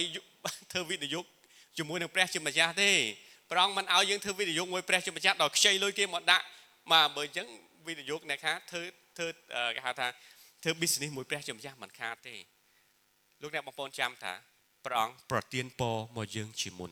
[0.71, 1.25] ធ្វើវិនិយោគ
[1.77, 2.91] ជាមួយនឹងព្រះជាម្ចាស់ទេ
[3.53, 6.43] ព្រះអង្គមិនឲ្យយើងធ្វើវិនិយោគមួយព្រះជាម្ចាស់ដល់ខ្ចីលុយគេមកដាក់
[6.91, 7.47] មកបើអញ្ចឹង
[7.87, 8.81] វិនិយោគអ្នកខាធ្វើ
[9.17, 9.27] ធ្វើ
[9.75, 10.07] គេហៅថា
[10.63, 12.35] ធ្វើ business មួយព្រះជាម្ចាស់មិនខាតទេ
[13.41, 14.33] លោកអ្នកបងប្អូនចាំថា
[14.85, 16.91] ព្រះអង្គប្រទានពរមកយើងជាមុន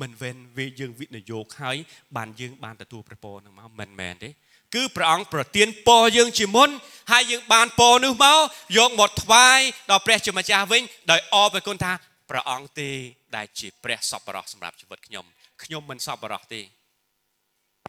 [0.00, 1.76] មិនវេនវាយើងវិនិយោគហើយ
[2.16, 4.30] បានយើងបានទទួលព្រះពរនឹងមកមិនមែនទេ
[4.74, 6.68] គឺព្រះអង្គប្រទានពរយើងជាមុន
[7.12, 8.38] ហើយយើងបានពរនោះមក
[8.76, 9.58] យកមកថ្វាយ
[9.90, 11.92] ដល់ព្រះជាម្ចាស់វិញដោយអរព្រះគុណថា
[12.30, 12.90] ព្រះអង្គទេ
[13.36, 15.24] ដែលជាព្រះសប្បុរសសម្រាប់ជីវិតខ្ញុំ
[15.64, 16.62] ខ្ញុំមិនសប្បុរសទេ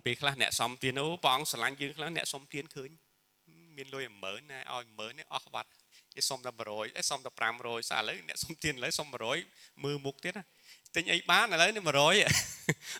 [0.05, 2.89] ពេលខ្លះអ្នកសំទានអូព្រះអង្គស្រឡាញ់យើងខ្លះអ្នកសំទានឃើញ
[3.77, 5.69] មានលុយ10000ណាឲ្យ10000នេះអស់ក្បាត់
[6.15, 7.31] គេសុំតែ100ឯសុំតែ
[7.61, 9.07] 500សាឥឡូវអ្នកសុំទានឥឡូវសុំ
[9.45, 10.43] 100មើលមុខទៀតណា
[10.95, 11.91] ទិញអីបានឥឡូវនេះ100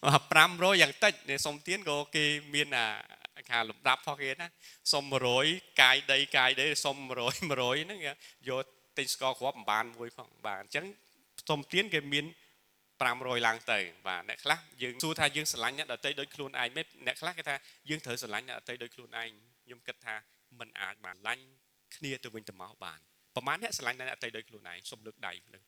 [0.01, 4.47] 500យ៉ាងតិចនេះសុំទានក៏គេមានអាខាលំដាប់ផងគេណា
[4.91, 5.03] សុំ
[5.43, 7.09] 100កាយដីកាយដីសុំ100
[7.51, 7.99] 100ហ្នឹង
[8.49, 8.65] យក
[8.97, 10.85] ទិញស្ករគ្រាប់មិនបានមួយផងបាទអញ្ចឹង
[11.49, 12.25] សុំទានគេមាន
[13.01, 17.55] 500ឡើងទៅបាទអ្នកខ្លះយើងសួរថាយើងស្រឡាញ់អ្នកដតីដូចខ្លួនឯងមិនអ្នកខ្លះគេថា
[17.89, 19.29] យើងត្រូវស្រឡាញ់អ្នកដតីដូចខ្លួនឯង
[19.65, 20.15] ខ្ញុំគិតថា
[20.59, 21.43] มันអាចបានឡាញ់
[21.95, 22.99] គ្នាទៅវិញទៅមកបាន
[23.35, 25.59] ប្រហែលអ្នកស្រឡាញ់អ្នកដតីដូចខ្លួនឯងសុំលើកដៃលើ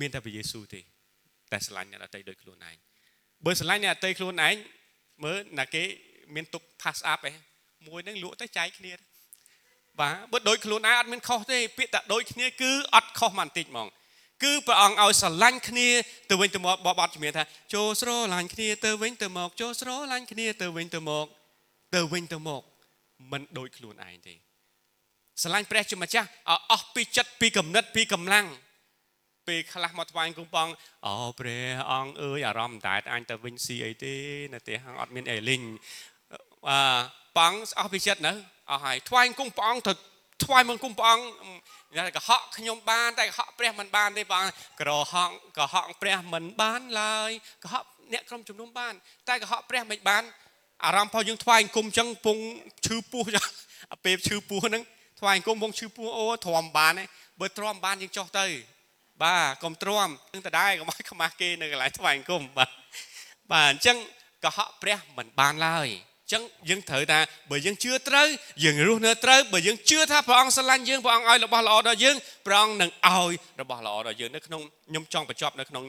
[0.00, 0.80] មានតែព្រះយេស៊ូវទេ
[1.52, 2.76] តែស្រឡាញ់អ្នកដតីដូចខ្លួនឯង
[3.44, 4.54] បើស្រឡាញ់អ្នកដតីខ្លួនឯង
[5.24, 5.82] មើលណាគេ
[6.34, 7.36] មានទុក pass up ឯង
[7.88, 8.92] មួយហ្នឹងលក់ទៅចែកគ្នា
[10.00, 13.88] បាទបើដូចខ្លួនឯងអត់មានខុសទេពាក្យតែដូចគ្នាគឺអត់ខុសមកបន្តិចហ្មង
[14.42, 15.88] គឺព្រះអង្គឲ្យស្រឡាញ់គ្នា
[16.30, 21.26] ទៅវិញទៅមកបបត់ជំនាញថាចូលស្រឡាញ់គ្នាទៅវិញទៅមកចូលស្រឡាញ់គ្នាទៅវិញទៅមក
[21.94, 22.62] ទៅវិញទៅមក
[23.32, 24.34] មិនដូចខ្លួនឯងទេ
[25.42, 28.46] ស្រឡាញ់ព្រះជាម្ចាស់ឲ្យអស់ពីចិត្តពីគំនិតពីកម្លាំង
[29.48, 30.68] ពេលខ្លះមកថ្វាយគុំបង
[31.06, 34.14] អូព្រះអង្គអើយអារម្មណ៍តែអញទៅវិញស៊ីអីទេ
[34.52, 35.62] នៅផ្ទះអត់មានអីលីង
[36.66, 38.32] បាទបងអស់ពីចិត្តនៅ
[38.70, 39.92] អស់ហើយថ្វាយគុំព្រះអង្គទៅ
[40.44, 44.44] ថ្វាយមកគុំព្រះអង្គកុហកខ្ញុំបានតែកុហកព្រះមិនបានទេបង
[44.80, 47.30] ក្រហកកុហកព្រះមិនបានឡើយ
[47.62, 48.94] កុហកអ្នកក្រុមជំនុំបាន
[49.28, 50.22] តែកុហកព្រះមិនបាន
[50.84, 52.38] អារម្មណ៍របស់យើងថ្វាយគុំចឹងពង
[52.86, 53.44] ឈឺពោះចឹង
[54.04, 54.82] ពេលឈឺពោះហ្នឹង
[55.20, 57.04] ថ្វាយគុំពងឈឺពោះអូទ្រាំបានទេ
[57.40, 58.46] បើទ្រាំបានយើងចុះទៅ
[59.22, 62.70] បាទកុំទ្រាំនឹងតដែរកុំឲ្យខ្មាស់គេនៅកន្លែងថ្វាយគុំបាទ
[63.52, 63.96] បាទអញ្ចឹង
[64.44, 65.88] កុហកព្រះមិនបានឡើយ
[66.32, 67.18] ចឹងយើងត្រូវថា
[67.50, 68.26] បើយើងជឿត្រូវ
[68.64, 72.16] យើងរស់នៅត្រូវបើយើងជឿថាព្រះអង្គស្រឡាញ់យើងព្រះអង្គឲ្យរបស់ល្អដល់យើង
[72.46, 75.84] ព្រះអង្គនឹងឲ្យរបស់ល្អដល់យើងនៅក្នុងខ្ញុំចង់បញ្ចប់នៅក្នុង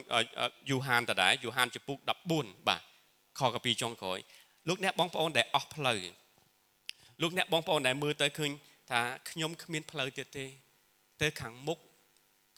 [0.70, 1.98] យូហានតដែរយូហានចំពុក
[2.32, 2.82] 14បាទ
[3.38, 4.18] ខកពីចុងក្រោយ
[4.68, 6.00] លោកអ្នកបងប្អូនដែលអស់ផ្លូវ
[7.22, 8.50] លោកអ្នកបងប្អូនដែលមើលទៅឃើញ
[8.90, 10.46] ថាខ្ញុំគ្មានផ្លូវទៀតទេ
[11.22, 11.78] ទៅខាងមុខ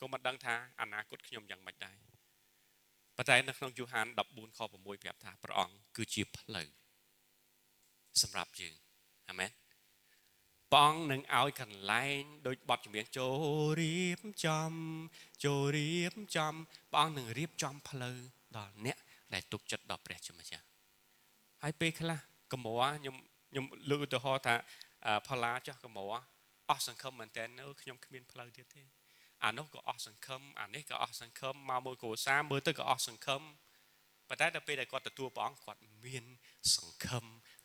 [0.01, 1.97] ក៏មិនដឹងថាអនាគតខ្ញុំយ៉ាងម៉េចដែរ
[3.17, 6.69] ប៉ុន្តែនៅក្នុងយូហាន14ខ6ប្រាប់ថាព្រះអង្គគឺជាផ្លូវ
[8.23, 8.75] សម្រាប់យើង
[9.29, 9.51] អាមែន
[10.73, 13.35] ព្រះអង្គនឹងឲ្យកន្លែងដូចបទចម្រៀងចូល
[13.81, 14.73] រៀបចំ
[15.45, 16.55] ចូលរៀបចំ
[16.93, 18.19] ព្រះអង្គនឹងរៀបចំផ្លូវ
[18.57, 18.99] ដល់អ្នក
[19.35, 20.65] ដែលទុកចិត្តដល់ព្រះជាម្ចាស់
[21.63, 22.19] ហើយពេលខ្លះ
[22.53, 23.17] កម្រខ្ញុំ
[23.51, 24.55] ខ្ញុំលើកឧទាហរណ៍ថា
[25.07, 26.15] អឺផល្លាចោះកម្រ
[26.71, 28.83] អស់សង្ឃឹមមែនតើនៅខ្ញុំគ្មានផ្លូវទៀតទេ
[29.45, 33.43] អានោះក៏អស់សង្ឃឹមអានេះក៏អស់សង្ឃឹមមកមួយគ្រួសារមើលទៅក៏អស់សង្ឃឹម
[34.33, 36.25] ប៉ុន្តែដល់ពេលដែលគាត់ទទួលព្រះអង្គគាត់មាន
[36.77, 37.25] សង្ឃឹម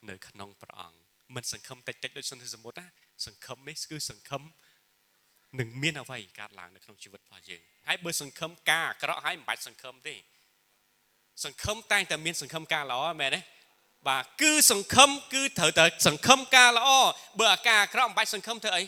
[0.10, 0.98] នៅក្នុងព្រះអង្គ
[1.36, 2.86] មិនសង្ឃឹមតិចតិចដូចសន្តិសមុទ្រណា
[3.26, 4.42] សង្ឃឹមនេះគឺសង្ឃឹម
[5.60, 10.16] នឹងមានអ្វីកើតឡើងនៅក្នុងជីវិតរបស់យើងហើយបើសង្ឃឹមការអាក្រក់ហើយមិនបាច់សង្ឃឹមទេ
[11.44, 13.40] សង្ឃឹមតែងតែមានសង្ឃឹមការល្អមែនទេ
[14.08, 16.90] បាទគឺសង្ឃឹមគឺត្រូវតែសង្ឃឹមការល្អ
[17.40, 18.84] បើអាការអាក្រក់មិនបាច់សង្ឃឹមធ្វើអី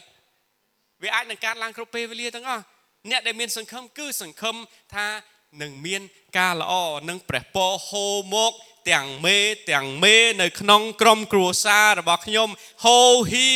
[1.03, 2.63] វាអាចនឹងកើតឡើងគ្រប់ពេលវេលាទាំងអស់
[3.11, 4.55] អ្នកដែលមានសង្ឃឹមគឺសង្ឃឹម
[4.95, 5.05] ថា
[5.61, 6.01] នឹងមាន
[6.37, 6.73] ការល្អ
[7.09, 8.53] នឹងព្រះពរហូរមក
[8.91, 9.37] ទាំងមេ
[9.71, 12.49] ទាំងមេនៅក្នុងក្រុមគ្រួសាររបស់ខ្ញុំ
[12.85, 13.47] ហូរហៀ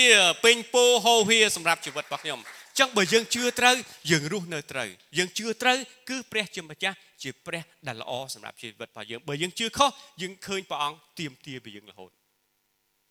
[0.44, 3.76] ពេញពោហូរហៀសម្រាប់ជីវិតរបស់ខ្ញុំអញ្ចឹងបើយើងជឿត្រូវ
[4.12, 5.78] យើងរស់នៅត្រូវយើងជឿត្រូវ
[6.10, 9.90] គឺព្រះជាម្ចាស់ជាព្រះដែលល្អសម្រាប់ជីវិតរបស់យើងបើយើងជឿខុស
[10.22, 12.12] យើងឃើញព្រះអង្គទៀមទាពីយើងរហូត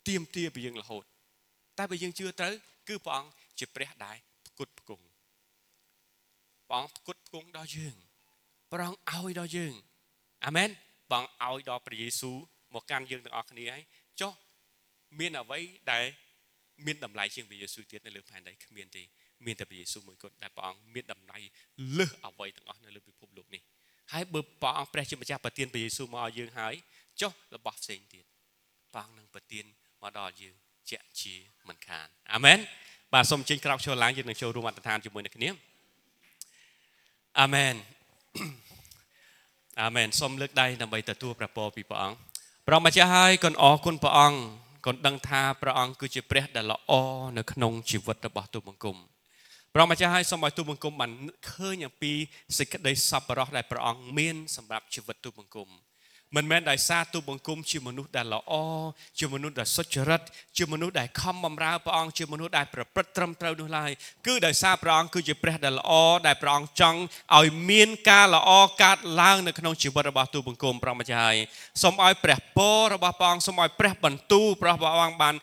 [0.07, 1.03] ទៀមទាពីយើងរហូត
[1.77, 2.53] តែបើយើងជឿត្រូវ
[2.87, 3.29] គឺព្រះអង្គ
[3.59, 4.17] ជាព្រះដែល
[4.47, 5.05] ផ្គត់ផ្គង់
[6.67, 7.95] ព្រះអង្គផ្គត់ផ្គង់ដល់យើង
[8.73, 9.73] ព្រះអង្គឲ្យដល់យើង
[10.45, 10.69] អាមែន
[11.11, 12.37] ព្រះអង្គឲ្យដល់ព្រះយេស៊ូវ
[12.73, 13.83] មកកាន់យើងទាំងអស់គ្នាហើយ
[14.21, 14.33] ចុះ
[15.19, 15.59] មានអ្វី
[15.91, 16.03] ដែល
[16.85, 19.03] មានតម្លៃជាងព្រះយេស៊ូវទៀតនៅលើផែនដីគ្មានទេ
[19.45, 21.37] មានតែព្រះយេស៊ូវមួយគត់ដែលព្រះអង្គមានតម្លៃ
[21.97, 23.61] លើសអ្វីទាំងអស់នៅលើពិភពលោកនេះ
[24.13, 26.73] ហើយបើព្រះអង្គព្រះជាម្ចាស់ប្រទានព្រះយេស៊ូវមកឲ្យយើងហើយ
[27.21, 28.25] ចុះរបស់ផ្សេងទៀត
[28.93, 29.65] ព្រះអង្គនឹងប្រទាន
[30.01, 30.55] មកដល់យើង
[30.89, 31.35] ជាក់ជា
[31.67, 32.59] មិនខានអាមែន
[33.13, 35.49] បាទសូមចេញក្រោកឈរឡើងយើងនឹងចូលរួមអធិដ្ឋានជាមួយនឹងគ្នា
[37.41, 37.75] អាមែន
[39.81, 42.17] អាមែនសូមលើកដៃដើម្បីទទួលព្រះពរពីព្រះអង្គ
[42.67, 44.39] ព្រះម្ចាស់ហើយកូនអរគុណព្រះអង្គ
[44.85, 46.91] កូនដឹងថាព្រះអង្គគឺជាព្រះដែលល្អ
[47.37, 48.97] នៅក្នុងជីវិតរបស់ទូបង្គំ
[49.73, 51.11] ព្រះម្ចាស់ហើយសូមឲ្យទូបង្គំបាន
[51.51, 52.13] ឃើញអំពី
[52.57, 55.67] សេចក្តីសប្បុរសដែលព្រះអង្គមានសម្រាប់ជីវិតទូបង្គំ
[56.35, 58.53] មិនមែនដោយសារទូបង្គំជាមនុស្សដែលល្អ
[59.19, 60.21] ជាមនុស្សដែលសុចរិត
[60.57, 63.91] ជាមនុស្សដែលខំបម្រើព្រះអង្គជាមនុស្សដែលប្រព្រឹត្តត្រឹមត្រូវនោះឡើយ
[64.27, 65.91] គឺដោយសារព្រះអង្គគឺជាព្រះដែលល្អ
[66.27, 66.99] ដែលព្រះអង្គចង់
[67.37, 68.51] ឲ្យមានការល្អ
[68.83, 71.37] កើតឡើងនៅក្នុងជីវិតរបស់ទូបង្គំព្រះម្ចាស់ហើយ
[71.83, 74.73] សូមឲ្យព្រះពររបស់ព្រះអង្គសូមឲ្យព្រះបន្ទូលព្រះ
[75.03, 75.35] អង្គបាន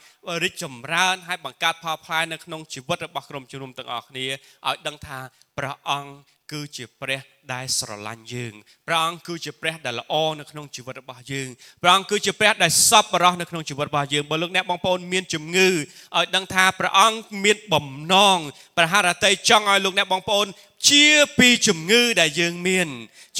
[0.42, 4.26] រីកចម្រើនហើយបង្កើតផលផ្លែនៅក្នុងជីវិតរបស់ក្រុមជំនុំទាំងអស់គ្នា
[4.68, 5.18] ឲ្យដឹងថា
[5.58, 6.12] ព្រះអង្គ
[6.52, 7.20] គឺជាព្រះ
[7.52, 8.54] ដែលស្រឡាញ់យើង
[8.86, 11.48] ព្រះអង្គគឺជាព្រះដែលល្អនៅក្នុងជីវិតរបស់យើង
[11.82, 18.38] ព្រះអង្គគឺជាព្រះដែលសប្បុរសនៅក្នុងជីវិតរបស់យើងបើលោកអ្នកបងប្អូនមានជំងឺឲ្យដឹងថាព្រះអង្គមានបំណង
[18.76, 20.46] ព្រះハរតីចង់ឲ្យលោកអ្នកបងប្អូន
[20.88, 21.06] ជា
[21.38, 22.88] ពីជំងឺដែលយើងមាន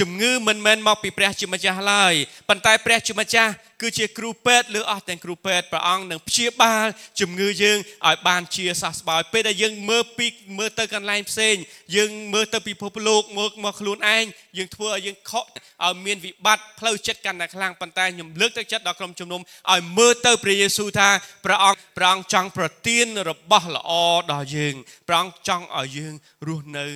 [0.00, 2.14] ជំងឺមិនមែនមកពីព្រះជាម្ចាស់ឡើយ
[2.48, 6.86] ប៉ុន្តែព្រះជាម្ចាស់គឺជាគ្រូពេទ្យឬអស់ទាំងគ្រូពេទ្យព្រះអង្គនឹងព្យាបាល
[7.20, 7.78] ជំងឺយើង
[8.08, 10.26] ឲ្យបានជាសះស្បើយពេលដែលយើងមើលពី
[10.58, 11.54] មើលទៅកន្លែងផ្សេង
[11.96, 14.24] យើងមើលទៅពិភពលោកមកមកខ្លួនឯង
[14.58, 15.46] យើងធ្វើឲ្យយើងខក
[15.84, 19.40] ឲ្យមានវិបត្តិផ្លូវចិត្តកាន់តែខ្លាំងប៉ុន្តែខ្ញុំលើកទឹកចិត្តដល់ក្រុមជំនុំ
[19.70, 21.08] ឲ្យមើលទៅព្រះយេស៊ូវថា
[21.44, 23.90] ព្រះអង្គព្រះអង្គចង់ប្រទានរបស់ល្អ
[24.32, 24.74] ដល់យើង
[25.08, 26.14] ព្រះអង្គចង់ឲ្យយើង
[26.46, 26.86] រស់នៅ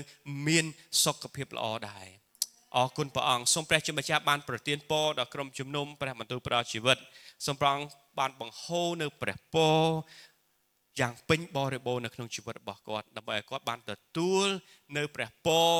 [0.46, 0.64] មាន
[1.04, 2.06] សុខភាពល្អដែរ
[2.76, 6.98] អរគុណព្រះអង្គសូមព្រះជាម្ចាស់បានប្រទានពរដល់ក្រុមជំនុំព្រះបន្ទូលប្រោជីវិត
[7.46, 7.88] សូមព្រះអង្គ
[8.18, 9.80] បានបង្ហូរនៅព្រះពរ
[11.00, 14.46] យ៉ាងពេញបរិបូរណ៍នៅក្នុងជីវិតរបស់គាត់ដើម្បីឲ្យគាត់បានទទួល
[14.96, 15.70] នៅព្រះពរ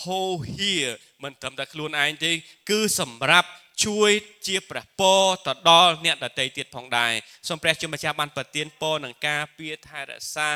[0.00, 0.74] ហូរហៀ
[1.22, 2.32] មិនត្រឹមតែខ្លួនឯងទេ
[2.70, 3.48] គឺសម្រាប់
[3.84, 4.10] ជួយ
[4.46, 7.12] ជាព្រះពរទៅដល់អ្នកដទៃទៀតផងដែរ
[7.48, 10.50] សូមព្រះជាម្ចាស់បានប្រទានពរនឹងការពារថែរក្សា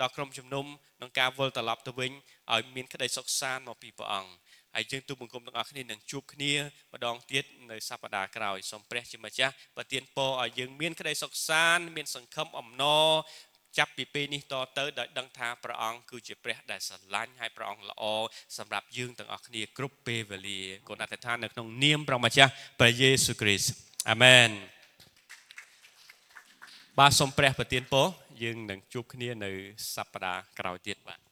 [0.00, 0.66] ដល់ក្រុមជំនុំ
[0.98, 2.12] ក្នុងការវិលត្រឡប់ទៅវិញ
[2.52, 4.30] ឲ្យមានក្តីសុខសាន្តមកពីព្រះអង្គ
[4.76, 6.52] ហើយយើងទូបង្គំទាំងអស់គ្នានឹងជួបគ្នា
[6.94, 13.08] ម្ដងទៀតនៅសប្តាហ៍ក្រោយសូមព្រះជាម្ចាស់ប្រទានពរឲ្យយើងមានក្តីសុខសាន្តមានសង្ឃឹមអំណរ
[13.78, 18.04] ចាប់ពីពេលនេះតទៅដោយដឹងថាព្រះអង្គគឺជាព្រះដែលស្រឡាញ់ហើយព្រះអង្គល្អ
[18.58, 22.50] សម្រាប់យើងទាំងអស់គ្នាគ្រប់ពេលវេលាគុណអធិដ្ឋាននៅក្នុងនាមព្រះម្ចាស់
[22.80, 23.74] ព្រះយេស៊ូវគ្រីស្ទ
[24.10, 24.48] អាមែន
[26.98, 28.06] បាទសូមព្រះប្រទានពរ
[28.42, 29.50] យើងនឹងជួបគ្នានៅ
[29.94, 31.23] សប្តាហ៍ក្រោយទៀតបាទ